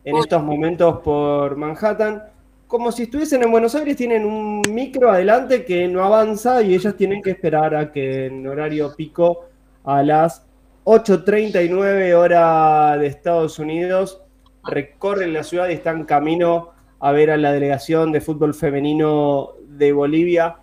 [0.05, 2.23] en estos momentos por Manhattan.
[2.69, 6.97] Como si estuviesen en Buenos Aires, tienen un micro adelante que no avanza y ellas
[6.97, 9.47] tienen que esperar a que en horario pico
[9.85, 10.45] a las
[10.85, 14.23] 8.39 hora de Estados Unidos
[14.69, 19.93] recorren la ciudad y están camino a ver a la delegación de fútbol femenino de
[19.93, 20.57] Bolivia.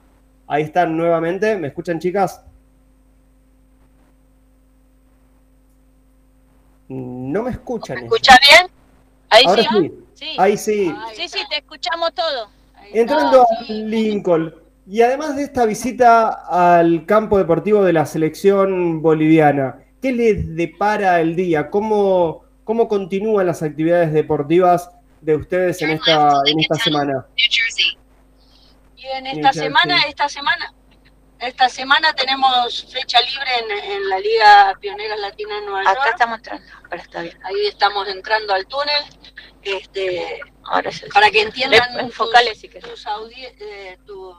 [0.48, 1.58] Ahí están nuevamente.
[1.58, 2.44] ¿Me escuchan, chicas?
[6.88, 7.98] No me escuchan.
[7.98, 8.68] ¿Escuchas bien?
[9.30, 9.94] Ahí Ahora sí, sí.
[10.14, 10.36] sí.
[10.38, 10.96] Ahí sí.
[11.16, 12.50] Sí, sí, te escuchamos todo.
[12.94, 14.54] Entrando a Lincoln.
[14.88, 21.20] Y además de esta visita al campo deportivo de la selección boliviana, ¿qué les depara
[21.22, 21.72] el día?
[21.72, 24.90] ¿Cómo, cómo continúan las actividades deportivas
[25.22, 27.26] de ustedes en esta, en esta semana?
[28.98, 30.74] Y en esta semana, esta semana,
[31.40, 35.98] esta semana tenemos fecha libre en, en la Liga Pioneras Latina en Nueva York.
[36.02, 37.40] Acá estamos entrando, ahora está bien.
[37.44, 39.04] Ahí estamos entrando al túnel.
[39.62, 41.06] Este, Ahora sí.
[41.14, 44.36] para que entiendan tus- enfocale si tus audi- eh, tu-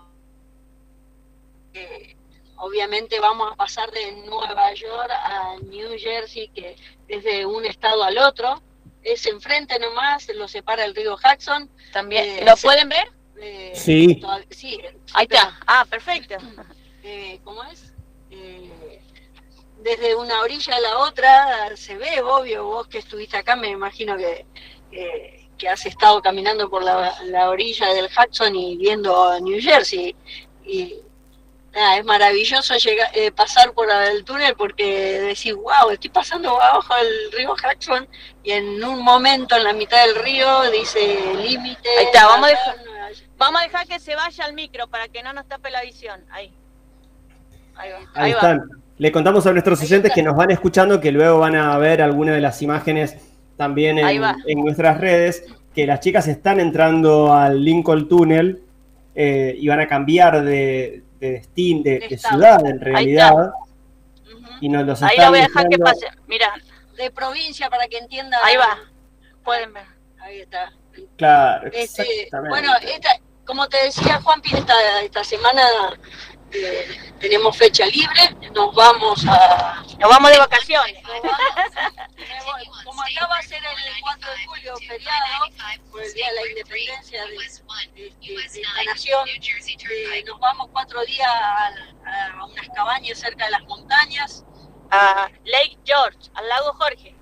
[1.75, 2.17] eh,
[2.59, 6.77] obviamente vamos a pasar de Nueva York a New Jersey, que
[7.09, 8.63] es de un estado al otro.
[9.03, 11.71] es enfrente nomás, lo separa el río Jackson.
[11.93, 13.09] También, Eh, ¿lo se- pueden ver?
[13.41, 14.17] eh, Sí.
[14.17, 14.81] toda- sí,
[15.15, 15.57] Ahí está.
[15.65, 16.35] Ah, perfecto.
[17.05, 17.93] eh, ¿cómo es?
[18.33, 19.01] Eh,
[19.79, 24.17] desde una orilla a la otra se ve, obvio, vos que estuviste acá, me imagino
[24.17, 24.45] que,
[24.91, 30.17] que, que has estado caminando por la, la orilla del Hudson y viendo New Jersey.
[30.65, 30.97] Y
[31.77, 36.95] nada, es maravilloso llegar, eh, pasar por el túnel porque decís, wow, estoy pasando abajo
[36.97, 38.09] del río Hudson
[38.43, 41.89] y en un momento en la mitad del río dice límite.
[41.99, 42.77] Ahí está, vamos a dejar-
[43.39, 46.21] Vamos a dejar que se vaya al micro para que no nos tape la visión.
[46.31, 46.51] Ahí.
[47.75, 47.99] Ahí va.
[48.15, 48.39] Ahí va.
[48.39, 48.63] están.
[48.99, 52.35] Le contamos a nuestros oyentes que nos van escuchando que luego van a ver algunas
[52.35, 53.17] de las imágenes
[53.59, 58.63] también Ahí en nuestras redes, que las chicas están entrando al Lincoln Tunnel
[59.15, 63.51] eh, y van a cambiar de, de destino, de, ciudad en Ahí realidad.
[64.61, 66.07] Y nos los Ahí lo voy a dejar que pase.
[66.27, 66.53] Mira,
[66.97, 68.39] de provincia para que entienda.
[68.43, 68.79] ahí va.
[69.45, 69.87] Pueden ver.
[70.21, 70.73] Ahí está.
[71.17, 72.49] Claro, Este, exactamente.
[72.49, 73.11] bueno, esta,
[73.45, 75.63] como te decía Juanpi, esta, esta semana
[76.53, 79.83] eh, tenemos fecha libre, nos vamos a...
[79.99, 81.03] Nos vamos de vacaciones.
[82.85, 85.47] Como acá va a ser el 4 de julio, feriado,
[85.91, 87.31] por el Día de la Independencia de,
[87.95, 91.69] de- de esta nación, eh, nos vamos cuatro días a,
[92.39, 94.45] a unas cabañas cerca de las montañas,
[94.91, 97.15] A Lake George, al lago Jorge.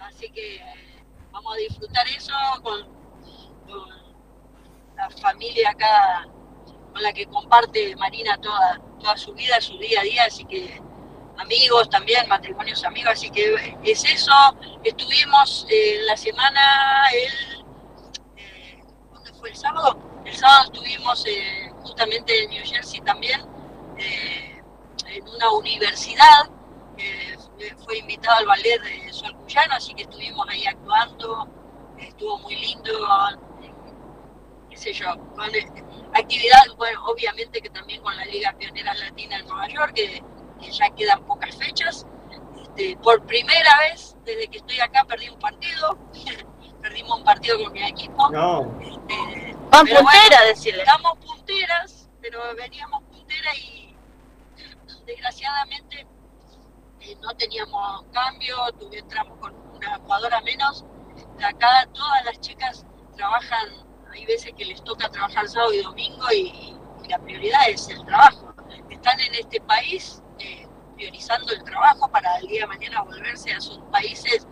[0.00, 0.62] así que
[1.32, 2.82] vamos a disfrutar eso con,
[3.66, 3.88] con
[4.96, 6.28] la familia acá
[6.92, 10.80] con la que comparte Marina toda, toda su vida, su día a día, así que
[11.38, 14.32] amigos también, matrimonios amigos, así que es eso.
[14.84, 16.60] Estuvimos eh, la semana,
[17.12, 17.64] el,
[18.36, 19.98] eh, ¿dónde fue el sábado?
[20.24, 23.40] El sábado estuvimos eh, justamente en New Jersey también,
[23.98, 24.62] eh,
[25.06, 26.50] en una universidad,
[27.84, 31.48] fue invitado al ballet de Sol Cuyano, así que estuvimos ahí actuando,
[31.98, 32.92] estuvo muy lindo,
[34.80, 35.66] sé yo, con eh,
[36.14, 40.22] actividad, bueno, obviamente que también con la Liga Pionera Latina en Nueva York, que,
[40.60, 42.06] que ya quedan pocas fechas.
[42.62, 45.98] Este, por primera vez desde que estoy acá perdí un partido,
[46.82, 48.30] perdimos un partido con mi equipo.
[48.30, 50.82] No, Este, Van puntera, bueno, decirle.
[50.82, 53.94] Estamos punteras, pero veníamos punteras y
[55.06, 56.06] desgraciadamente
[57.00, 60.84] eh, no teníamos cambio, tuve, entramos con una jugadora menos.
[61.36, 63.68] De acá todas las chicas trabajan,
[64.12, 66.76] hay veces que les toca trabajar sábado y domingo y,
[67.08, 68.54] la prioridad es el trabajo.
[68.88, 73.60] Están en este país eh, priorizando el trabajo para el día de mañana volverse a
[73.60, 74.46] sus países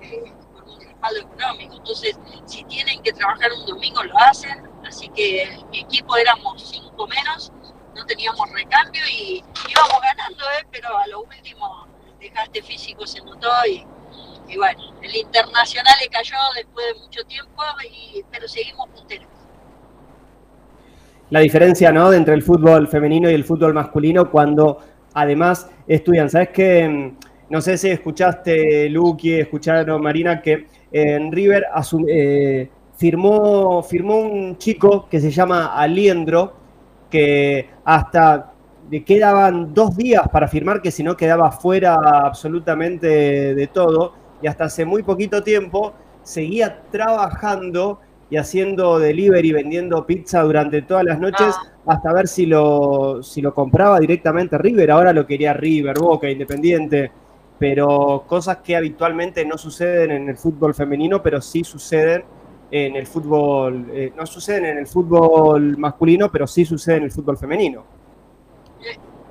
[0.00, 1.76] eh, con un respaldo económico.
[1.76, 4.68] Entonces, si tienen que trabajar un domingo, lo hacen.
[4.84, 7.52] Así que mi equipo éramos cinco menos,
[7.94, 10.66] no teníamos recambio y íbamos ganando, ¿eh?
[10.72, 11.86] pero a lo último
[12.20, 13.86] el físico se notó y,
[14.50, 19.26] y bueno, el internacional le cayó después de mucho tiempo, y, pero seguimos punteros.
[21.30, 22.10] la diferencia ¿no?
[22.10, 24.78] de entre el fútbol femenino y el fútbol masculino cuando
[25.14, 26.28] además estudian.
[26.28, 27.12] ¿Sabes qué?
[27.48, 31.66] No sé si escuchaste, Luqui, escucharon, Marina, que en River
[32.08, 36.52] eh, firmó, firmó un chico que se llama Aliendro,
[37.08, 38.52] que hasta
[38.90, 44.46] le quedaban dos días para firmar, que si no quedaba fuera absolutamente de todo, y
[44.46, 51.18] hasta hace muy poquito tiempo seguía trabajando y haciendo delivery, vendiendo pizza durante todas las
[51.18, 54.92] noches, hasta ver si lo, si lo compraba directamente River.
[54.92, 57.10] Ahora lo quería River, Boca, Independiente,
[57.58, 62.24] pero cosas que habitualmente no suceden en el fútbol femenino, pero sí suceden
[62.70, 67.12] en el fútbol, eh, no suceden en el fútbol masculino, pero sí suceden en el
[67.12, 67.84] fútbol femenino.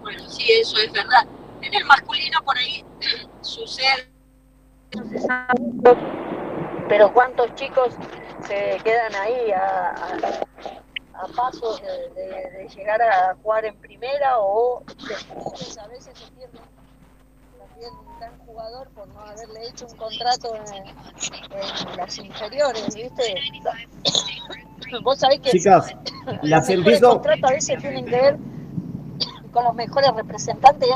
[0.02, 1.26] Bueno, sí, eso es verdad.
[1.62, 2.84] En el masculino por ahí
[3.42, 4.19] sucede.
[6.88, 7.90] Pero cuántos chicos
[8.48, 14.40] se quedan ahí a, a, a pasos de, de- de llegar a jugar en primera
[14.40, 16.58] o después a veces se pierde
[17.60, 23.36] también un gran jugador por no haberle hecho un contrato en, en las inferiores, ¿viste?
[25.04, 25.94] Vos sabés que Chicas,
[26.42, 28.38] las empiezo- contratos a veces tienen que ver
[29.52, 30.90] con los mejores representantes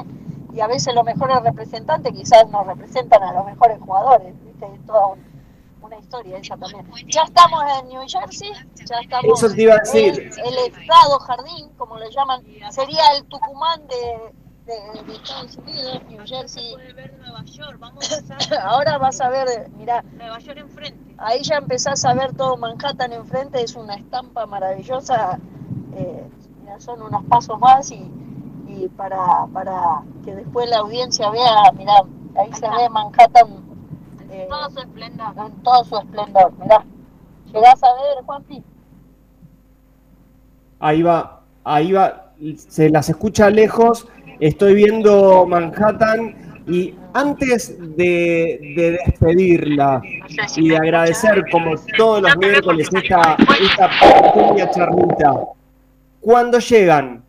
[0.54, 4.66] y a veces los mejores representantes quizás no representan a los mejores jugadores, ¿viste?
[4.74, 5.34] Es toda un-
[5.82, 6.86] una historia esa también.
[7.08, 8.52] Ya estamos en New Jersey,
[8.86, 10.32] ya estamos Eso te iba a decir.
[10.38, 12.42] en el estado jardín, como le llaman,
[12.72, 14.34] sería el Tucumán de,
[14.66, 16.74] de- de Estados Unidos, New Jersey.
[18.62, 21.16] Ahora vas a ver, mira, Nueva York enfrente.
[21.18, 25.40] ahí ya empezás a ver todo Manhattan enfrente, es una estampa maravillosa,
[25.96, 26.28] eh,
[26.62, 28.10] mira, son unos pasos más y,
[28.76, 31.94] y para, para que después la audiencia vea, mira,
[32.38, 33.48] ahí se ve Manhattan
[34.30, 35.34] En todo su esplendor.
[35.38, 36.84] En todo su esplendor, mirá.
[37.54, 38.64] ¿Llegás a ver, Juanpi?
[40.80, 44.08] Ahí va, ahí va, se las escucha lejos.
[44.40, 50.02] Estoy viendo Manhattan y antes de, de despedirla
[50.56, 53.90] y de agradecer como todos los miércoles esta, esta
[54.34, 55.34] pequeña charlita,
[56.20, 57.24] cuando llegan,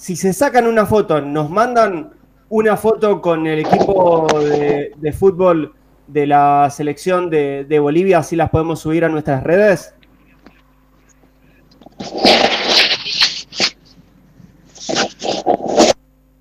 [0.00, 2.14] si se sacan una foto, nos mandan
[2.48, 5.74] una foto con el equipo de, de fútbol
[6.06, 9.94] de la selección de, de Bolivia, así las podemos subir a nuestras redes.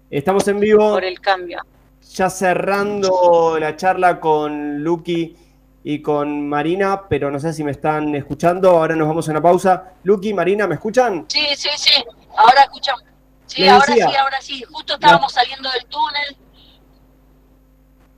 [0.09, 0.93] Estamos en vivo.
[0.93, 1.59] Por el cambio.
[2.13, 5.35] Ya cerrando la charla con Lucky
[5.83, 8.69] y con Marina, pero no sé si me están escuchando.
[8.69, 9.91] Ahora nos vamos a una pausa.
[10.03, 11.25] Lucky, Marina, ¿me escuchan?
[11.27, 11.91] Sí, sí, sí.
[12.37, 13.08] Ahora escuchamos.
[13.49, 14.07] Sí, Les ahora decía.
[14.09, 14.63] sí, ahora sí.
[14.69, 16.37] Justo estábamos saliendo del túnel.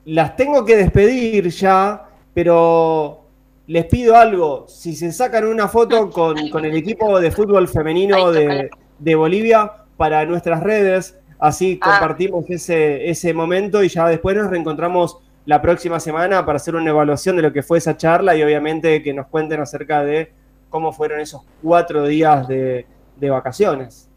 [0.04, 3.24] Las tengo que despedir ya, pero
[3.66, 4.66] les pido algo.
[4.68, 8.68] Si se sacan una foto con, con el equipo de fútbol femenino de,
[8.98, 11.90] de Bolivia para nuestras redes, así Ah.
[11.90, 16.90] compartimos ese, ese momento y ya después nos reencontramos la próxima semana para hacer una
[16.90, 20.32] evaluación de lo que fue esa charla y obviamente que nos cuenten acerca de
[20.68, 24.08] cómo fueron esos cuatro días de, de vacaciones.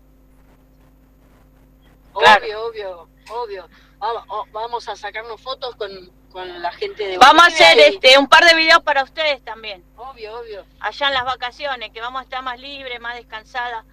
[2.15, 3.69] Obvio, obvio, obvio.
[3.97, 5.89] Vamos, o- vamos a sacarnos fotos con,
[6.31, 9.43] con la gente de Vamos a hacer y- este un par de videos para ustedes
[9.43, 9.83] también.
[9.97, 10.65] Obvio, obvio.
[10.79, 13.85] Allá en las vacaciones, que vamos a estar más libres, más descansadas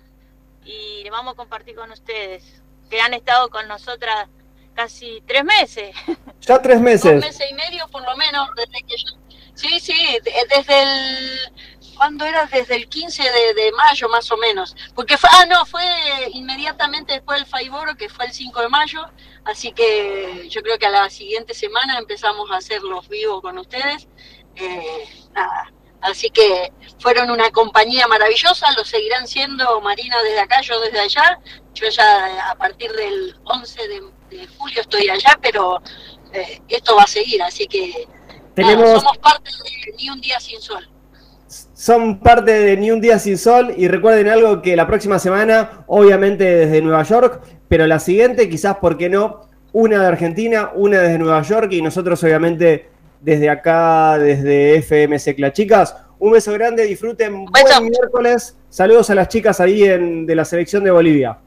[0.64, 4.28] y vamos a compartir con ustedes, que han estado con nosotras
[4.74, 5.94] casi tres meses.
[6.42, 7.20] Ya tres Dos meses.
[7.20, 9.16] meses y medio por lo menos, desde que yo...
[9.54, 11.38] Sí, sí, de- desde el...
[11.96, 12.46] ¿Cuándo era?
[12.46, 14.74] Desde el 15 de, de mayo más o menos.
[14.94, 15.28] Porque fue...
[15.32, 15.84] Ah, no, fue
[16.32, 19.04] inmediatamente después del Faiboro, que fue el 5 de mayo.
[19.44, 23.58] Así que yo creo que a la siguiente semana empezamos a hacer los vivos con
[23.58, 24.08] ustedes.
[24.56, 25.72] Eh, nada.
[26.00, 31.38] Así que fueron una compañía maravillosa, lo seguirán siendo Marina desde acá, yo desde allá.
[31.74, 35.80] Yo ya a partir del 11 de, de julio estoy allá, pero
[36.32, 40.40] eh, esto va a seguir, así que nada, Tenemos- somos parte de Ni un día
[40.40, 40.88] sin sol.
[41.74, 45.84] Son parte de Ni un día sin sol y recuerden algo que la próxima semana,
[45.86, 49.48] obviamente desde Nueva York, pero la siguiente quizás, ¿por qué no?
[49.72, 52.90] Una de Argentina, una desde Nueva York y nosotros obviamente
[53.20, 55.52] desde acá, desde FM Secla.
[55.52, 58.56] Chicas, un beso grande, disfruten buen miércoles.
[58.68, 61.38] Saludos a las chicas ahí en, de la selección de Bolivia.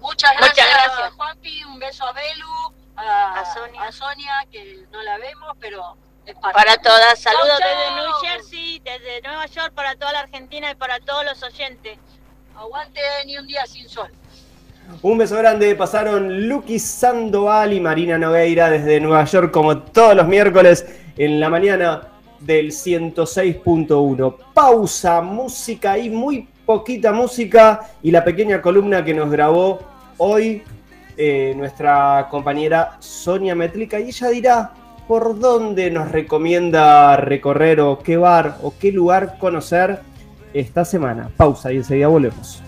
[0.00, 1.12] Muchas gracias, gracias.
[1.14, 4.46] Juanpi, un beso a Belu, a, a Sonia.
[4.50, 5.96] que no la vemos, pero.
[6.40, 8.00] Para todas, saludos Chau, desde.
[8.00, 11.98] New Jersey, desde Nueva York, para toda la Argentina y para todos los oyentes.
[12.56, 14.08] Aguante Ni un día sin sol.
[15.00, 20.26] Un beso grande, pasaron Lucky Sandoval y Marina Nogueira desde Nueva York como todos los
[20.28, 22.08] miércoles en la mañana
[22.40, 24.36] del 106.1.
[24.52, 29.80] Pausa, música y muy poquita música y la pequeña columna que nos grabó
[30.18, 30.62] hoy
[31.16, 34.72] eh, nuestra compañera Sonia Metlica y ella dirá
[35.06, 40.00] por dónde nos recomienda recorrer o qué bar o qué lugar conocer
[40.54, 41.30] esta semana.
[41.36, 42.62] Pausa y enseguida volvemos.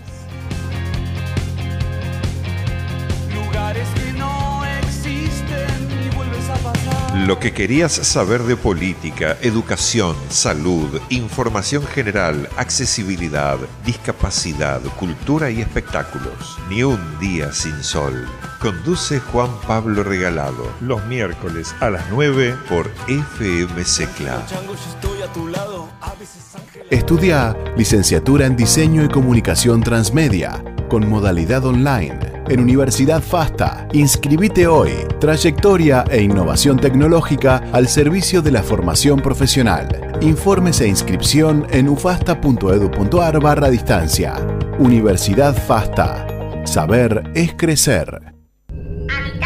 [3.33, 5.67] Lugares que no existen
[6.05, 7.17] y vuelves a pasar.
[7.27, 16.57] Lo que querías saber de política, educación, salud, información general, accesibilidad, discapacidad, cultura y espectáculos.
[16.69, 18.27] Ni un día sin sol.
[18.65, 24.43] Conduce Juan Pablo Regalado los miércoles a las 9 por FM Secla.
[26.89, 33.87] Estudia licenciatura en Diseño y Comunicación Transmedia con modalidad online en Universidad FASTA.
[33.93, 34.93] Inscribite hoy.
[35.19, 40.17] Trayectoria e innovación tecnológica al servicio de la formación profesional.
[40.21, 44.33] Informes e inscripción en ufasta.edu.ar barra distancia.
[44.79, 46.25] Universidad FASTA.
[46.65, 48.34] Saber es crecer.
[49.07, 49.44] Habitantes de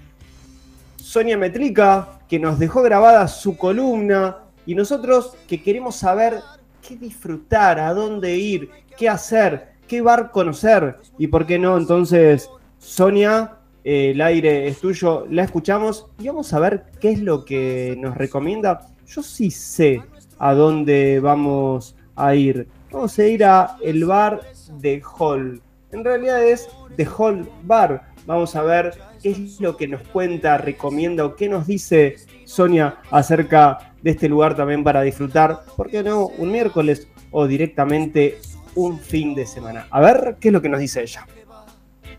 [0.96, 6.42] Sonia Metrica, que nos dejó grabada su columna, y nosotros que queremos saber
[6.88, 12.50] qué disfrutar, a dónde ir, qué hacer, qué bar conocer, y por qué no, entonces,
[12.80, 17.46] Sonia, eh, el aire es tuyo, la escuchamos y vamos a ver qué es lo
[17.46, 18.88] que nos recomienda.
[19.08, 20.04] Yo sí sé
[20.38, 22.68] a dónde vamos a ir.
[22.92, 24.42] Vamos a ir a el bar
[24.80, 25.62] de Hall.
[25.92, 28.08] En realidad es The Hall Bar.
[28.28, 32.98] Vamos a ver qué es lo que nos cuenta, recomienda o qué nos dice Sonia
[33.10, 35.64] acerca de este lugar también para disfrutar.
[35.76, 36.28] ¿Por qué no?
[36.28, 38.40] Un miércoles o directamente
[38.76, 39.88] un fin de semana.
[39.92, 41.28] A ver qué es lo que nos dice ella.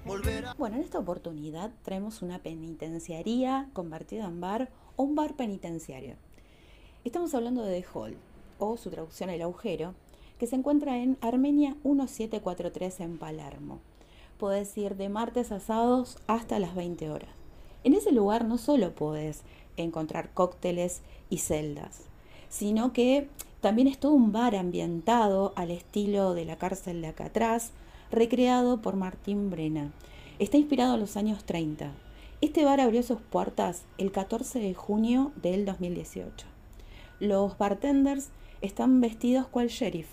[0.05, 6.17] Bueno, en esta oportunidad traemos una penitenciaría convertida en bar o un bar penitenciario.
[7.05, 8.17] Estamos hablando de The Hall,
[8.59, 9.95] o su traducción El Agujero,
[10.39, 13.79] que se encuentra en Armenia 1743 en Palermo.
[14.39, 17.31] Puedes ir de martes a sábados hasta las 20 horas.
[17.85, 19.43] En ese lugar no solo puedes
[19.77, 21.03] encontrar cócteles
[21.33, 22.03] y celdas,
[22.51, 23.27] sino que
[23.63, 27.71] también es todo un bar ambientado al estilo de la cárcel de acá atrás,
[28.11, 29.93] recreado por Martín Brena.
[30.39, 31.91] Está inspirado en los años 30.
[32.43, 36.47] Este bar abrió sus puertas el 14 de junio del 2018.
[37.19, 38.29] Los bartenders
[38.61, 40.09] están vestidos cual sheriff,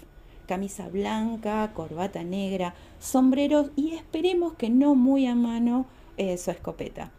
[0.48, 7.12] camisa blanca, corbata negra, sombreros y esperemos que no muy a mano eh, su escopeta.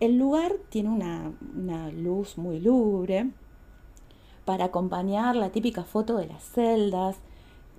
[0.00, 3.30] El lugar tiene una, una luz muy lúgubre
[4.44, 7.16] para acompañar la típica foto de las celdas,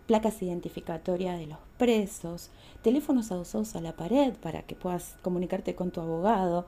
[0.07, 2.49] placas identificatorias de los presos,
[2.81, 6.65] teléfonos adosados a la pared para que puedas comunicarte con tu abogado,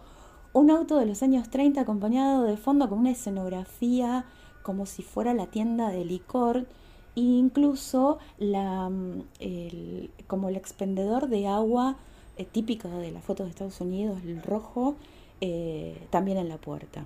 [0.54, 4.26] un auto de los años 30 acompañado de fondo con una escenografía
[4.64, 6.66] como si fuera la tienda de licor
[7.16, 9.24] e incluso la, mm,
[10.28, 11.98] como el expendedor de agua
[12.38, 14.95] eh, típico de la foto de Estados Unidos, el rojo,
[15.41, 17.05] eh, también en la puerta.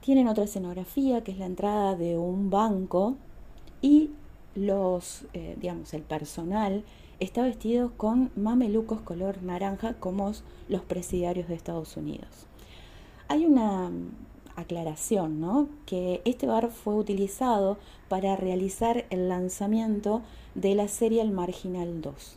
[0.00, 3.16] Tienen otra escenografía que es la entrada de un banco
[3.80, 4.10] y
[4.54, 6.84] los, eh, digamos, el personal
[7.20, 10.32] está vestido con mamelucos color naranja como
[10.68, 12.46] los presidiarios de Estados Unidos.
[13.28, 14.10] Hay una mm,
[14.56, 15.68] aclaración, ¿no?
[15.86, 20.22] Que este bar fue utilizado para realizar el lanzamiento
[20.54, 22.36] de la serie El Marginal 2.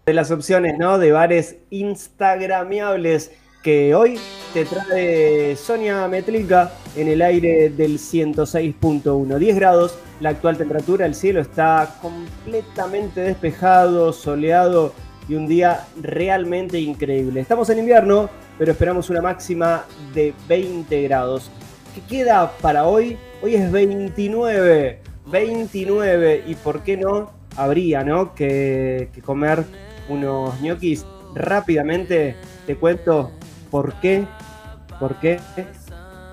[0.05, 0.99] de las opciones, ¿no?
[0.99, 3.30] De bares instagramiables
[3.62, 4.18] que hoy
[4.53, 9.39] te trae Sonia Metrica en el aire del 106.1.
[9.39, 14.93] 10 grados, la actual temperatura, el cielo está completamente despejado, soleado
[15.28, 17.41] y un día realmente increíble.
[17.41, 18.28] Estamos en invierno,
[18.63, 21.51] pero esperamos una máxima de 20 grados.
[21.97, 23.19] ¿Qué queda para hoy?
[23.43, 28.37] Hoy es 29, 29 y por qué no habría, ¿no?
[28.37, 29.65] Que, comer
[30.09, 31.05] unos ñoquis.
[31.35, 33.33] Rápidamente te cuento
[33.69, 34.27] por qué,
[35.01, 35.41] por qué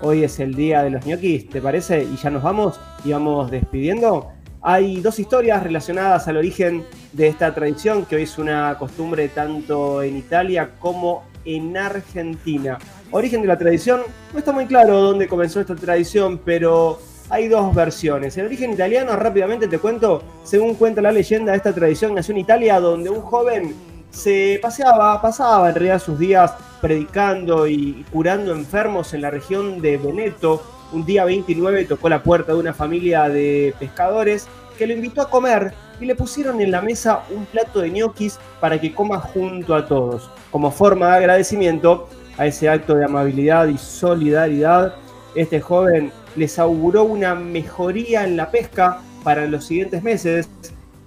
[0.04, 2.04] hoy es el día de los ñoquis, ¿te parece?
[2.04, 4.30] Y ya nos vamos y vamos despidiendo.
[4.62, 10.04] Hay dos historias relacionadas al origen de esta tradición, que hoy es una costumbre tanto
[10.04, 12.78] en Italia como en Argentina.
[13.12, 14.02] Origen de la tradición,
[14.34, 18.38] no está muy claro dónde comenzó esta tradición, pero hay dos versiones.
[18.38, 22.80] El origen italiano, rápidamente te cuento, según cuenta la leyenda, esta tradición nació en Italia
[22.80, 23.76] donde un joven
[24.10, 29.98] se paseaba, pasaba en realidad sus días predicando y curando enfermos en la región de
[29.98, 30.62] Veneto.
[30.92, 35.30] Un día 29 tocó la puerta de una familia de pescadores que lo invitó a
[35.30, 39.76] comer y le pusieron en la mesa un plato de ñoquis para que coma junto
[39.76, 40.30] a todos.
[40.52, 44.96] Como forma de agradecimiento a ese acto de amabilidad y solidaridad,
[45.36, 50.50] este joven les auguró una mejoría en la pesca para los siguientes meses,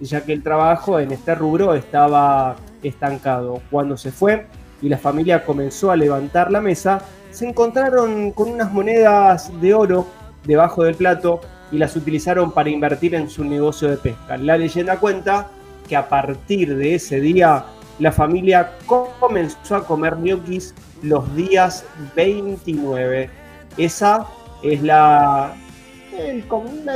[0.00, 3.62] ya que el trabajo en este rubro estaba estancado.
[3.70, 4.46] Cuando se fue
[4.80, 10.06] y la familia comenzó a levantar la mesa, se encontraron con unas monedas de oro
[10.44, 11.40] debajo del plato
[11.72, 14.36] y las utilizaron para invertir en su negocio de pesca.
[14.36, 15.48] La leyenda cuenta
[15.88, 17.64] que a partir de ese día
[17.98, 23.30] la familia comenzó a comer ñoquis los días 29.
[23.76, 24.26] Esa
[24.62, 25.54] es la,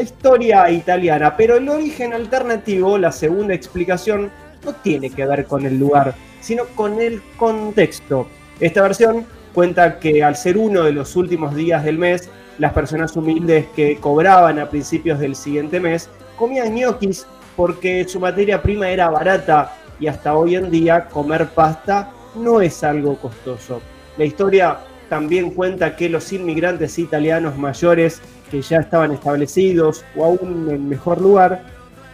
[0.00, 4.30] historia italiana, pero el origen alternativo, la segunda explicación,
[4.64, 8.26] no tiene que ver con el lugar, sino con el contexto.
[8.60, 13.16] Esta versión cuenta que al ser uno de los últimos días del mes, las personas
[13.16, 17.26] humildes que cobraban a principios del siguiente mes comían ñoquis
[17.56, 22.84] porque su materia prima era barata y hasta hoy en día comer pasta no es
[22.84, 23.80] algo costoso.
[24.18, 24.78] La historia
[25.08, 31.20] también cuenta que los inmigrantes italianos mayores que ya estaban establecidos o aún en mejor
[31.20, 31.62] lugar,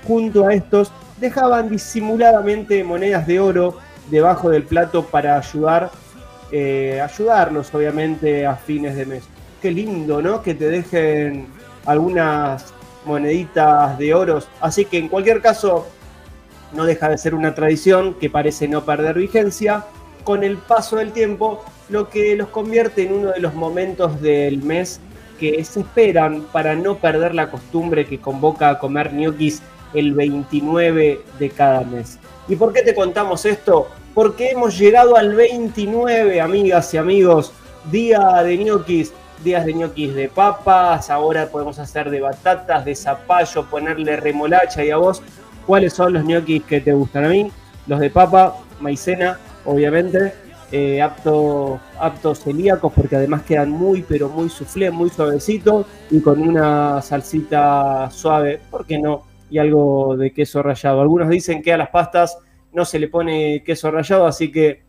[0.07, 3.79] junto a estos dejaban disimuladamente monedas de oro
[4.11, 5.91] debajo del plato para ayudar,
[6.51, 9.25] eh, ayudarlos obviamente a fines de mes.
[9.63, 10.43] Qué lindo, ¿no?
[10.43, 11.47] Que te dejen
[11.87, 14.49] algunas moneditas de oros.
[14.61, 15.87] Así que en cualquier caso,
[16.73, 19.85] no deja de ser una tradición que parece no perder vigencia.
[20.25, 24.63] Con el paso del tiempo, lo que los convierte en uno de los momentos del
[24.65, 24.99] mes
[25.39, 29.63] que se esperan para no perder la costumbre que convoca a comer ñoquis
[29.95, 32.19] el 29 de cada mes.
[32.49, 33.87] ¿Y por qué te contamos esto?
[34.13, 37.53] Porque hemos llegado al 29, amigas y amigos,
[37.91, 43.65] día de ñoquis, días de ñoquis de papas, ahora podemos hacer de batatas, de zapallo,
[43.67, 45.23] ponerle remolacha y a vos,
[45.67, 47.51] ¿cuáles son los ñoquis que te gustan a mí?
[47.87, 50.33] Los de papa, maicena, obviamente,
[50.75, 56.41] eh, apto, aptos celíacos porque además quedan muy pero muy soufflé, muy suavecito y con
[56.41, 59.25] una salsita suave, ¿por qué no?
[59.51, 61.03] Y algo de queso rallado.
[61.03, 62.39] Algunos dicen que a las pastas
[62.73, 64.83] no se le pone queso rallado, así que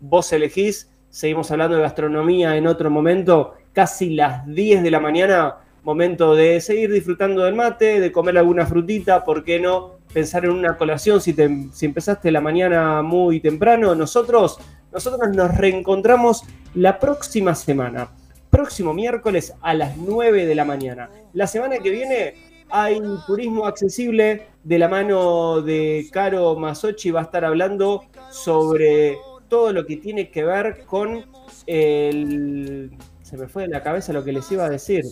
[0.00, 0.90] vos elegís.
[1.10, 6.62] Seguimos hablando de gastronomía en otro momento, casi las 10 de la mañana, momento de
[6.62, 9.96] seguir disfrutando del mate, de comer alguna frutita, ¿por qué no?
[10.14, 13.94] Pensar en una colación si, te- si empezaste la mañana muy temprano.
[13.94, 14.58] Nosotros,
[14.90, 16.42] nosotros nos reencontramos
[16.74, 18.08] la próxima semana,
[18.48, 21.10] próximo miércoles a las 9 de la mañana.
[21.34, 22.34] La semana que viene
[22.70, 29.18] hay turismo accesible de la mano de Caro Masochi, va a estar hablando sobre
[29.50, 31.26] todo lo que tiene que ver con
[31.66, 32.90] el...
[33.26, 35.04] Se me fue de la cabeza lo que les iba a decir.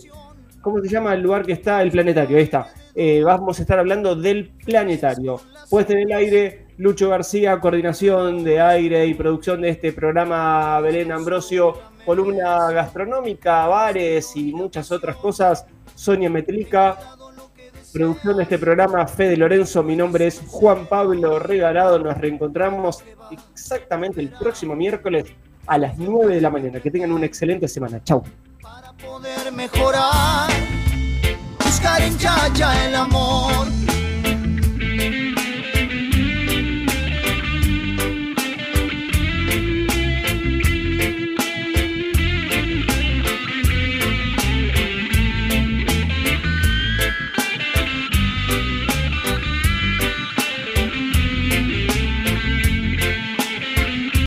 [0.61, 1.81] ¿Cómo se llama el lugar que está?
[1.81, 2.69] El planetario, ahí está.
[2.95, 5.41] Eh, vamos a estar hablando del planetario.
[5.69, 11.11] Puesta en el aire, Lucho García, coordinación de aire y producción de este programa Belén
[11.11, 11.73] Ambrosio,
[12.05, 15.65] columna gastronómica, bares y muchas otras cosas.
[15.93, 16.97] Sonia Metlica,
[17.91, 23.03] producción de este programa Fede Lorenzo, mi nombre es Juan Pablo Regalado, nos reencontramos
[23.53, 25.35] exactamente el próximo miércoles
[25.67, 26.79] a las 9 de la mañana.
[26.79, 28.03] Que tengan una excelente semana.
[28.03, 28.23] Chau.
[29.01, 30.49] poder mejorar,
[31.63, 33.67] buscar en Yaya el amor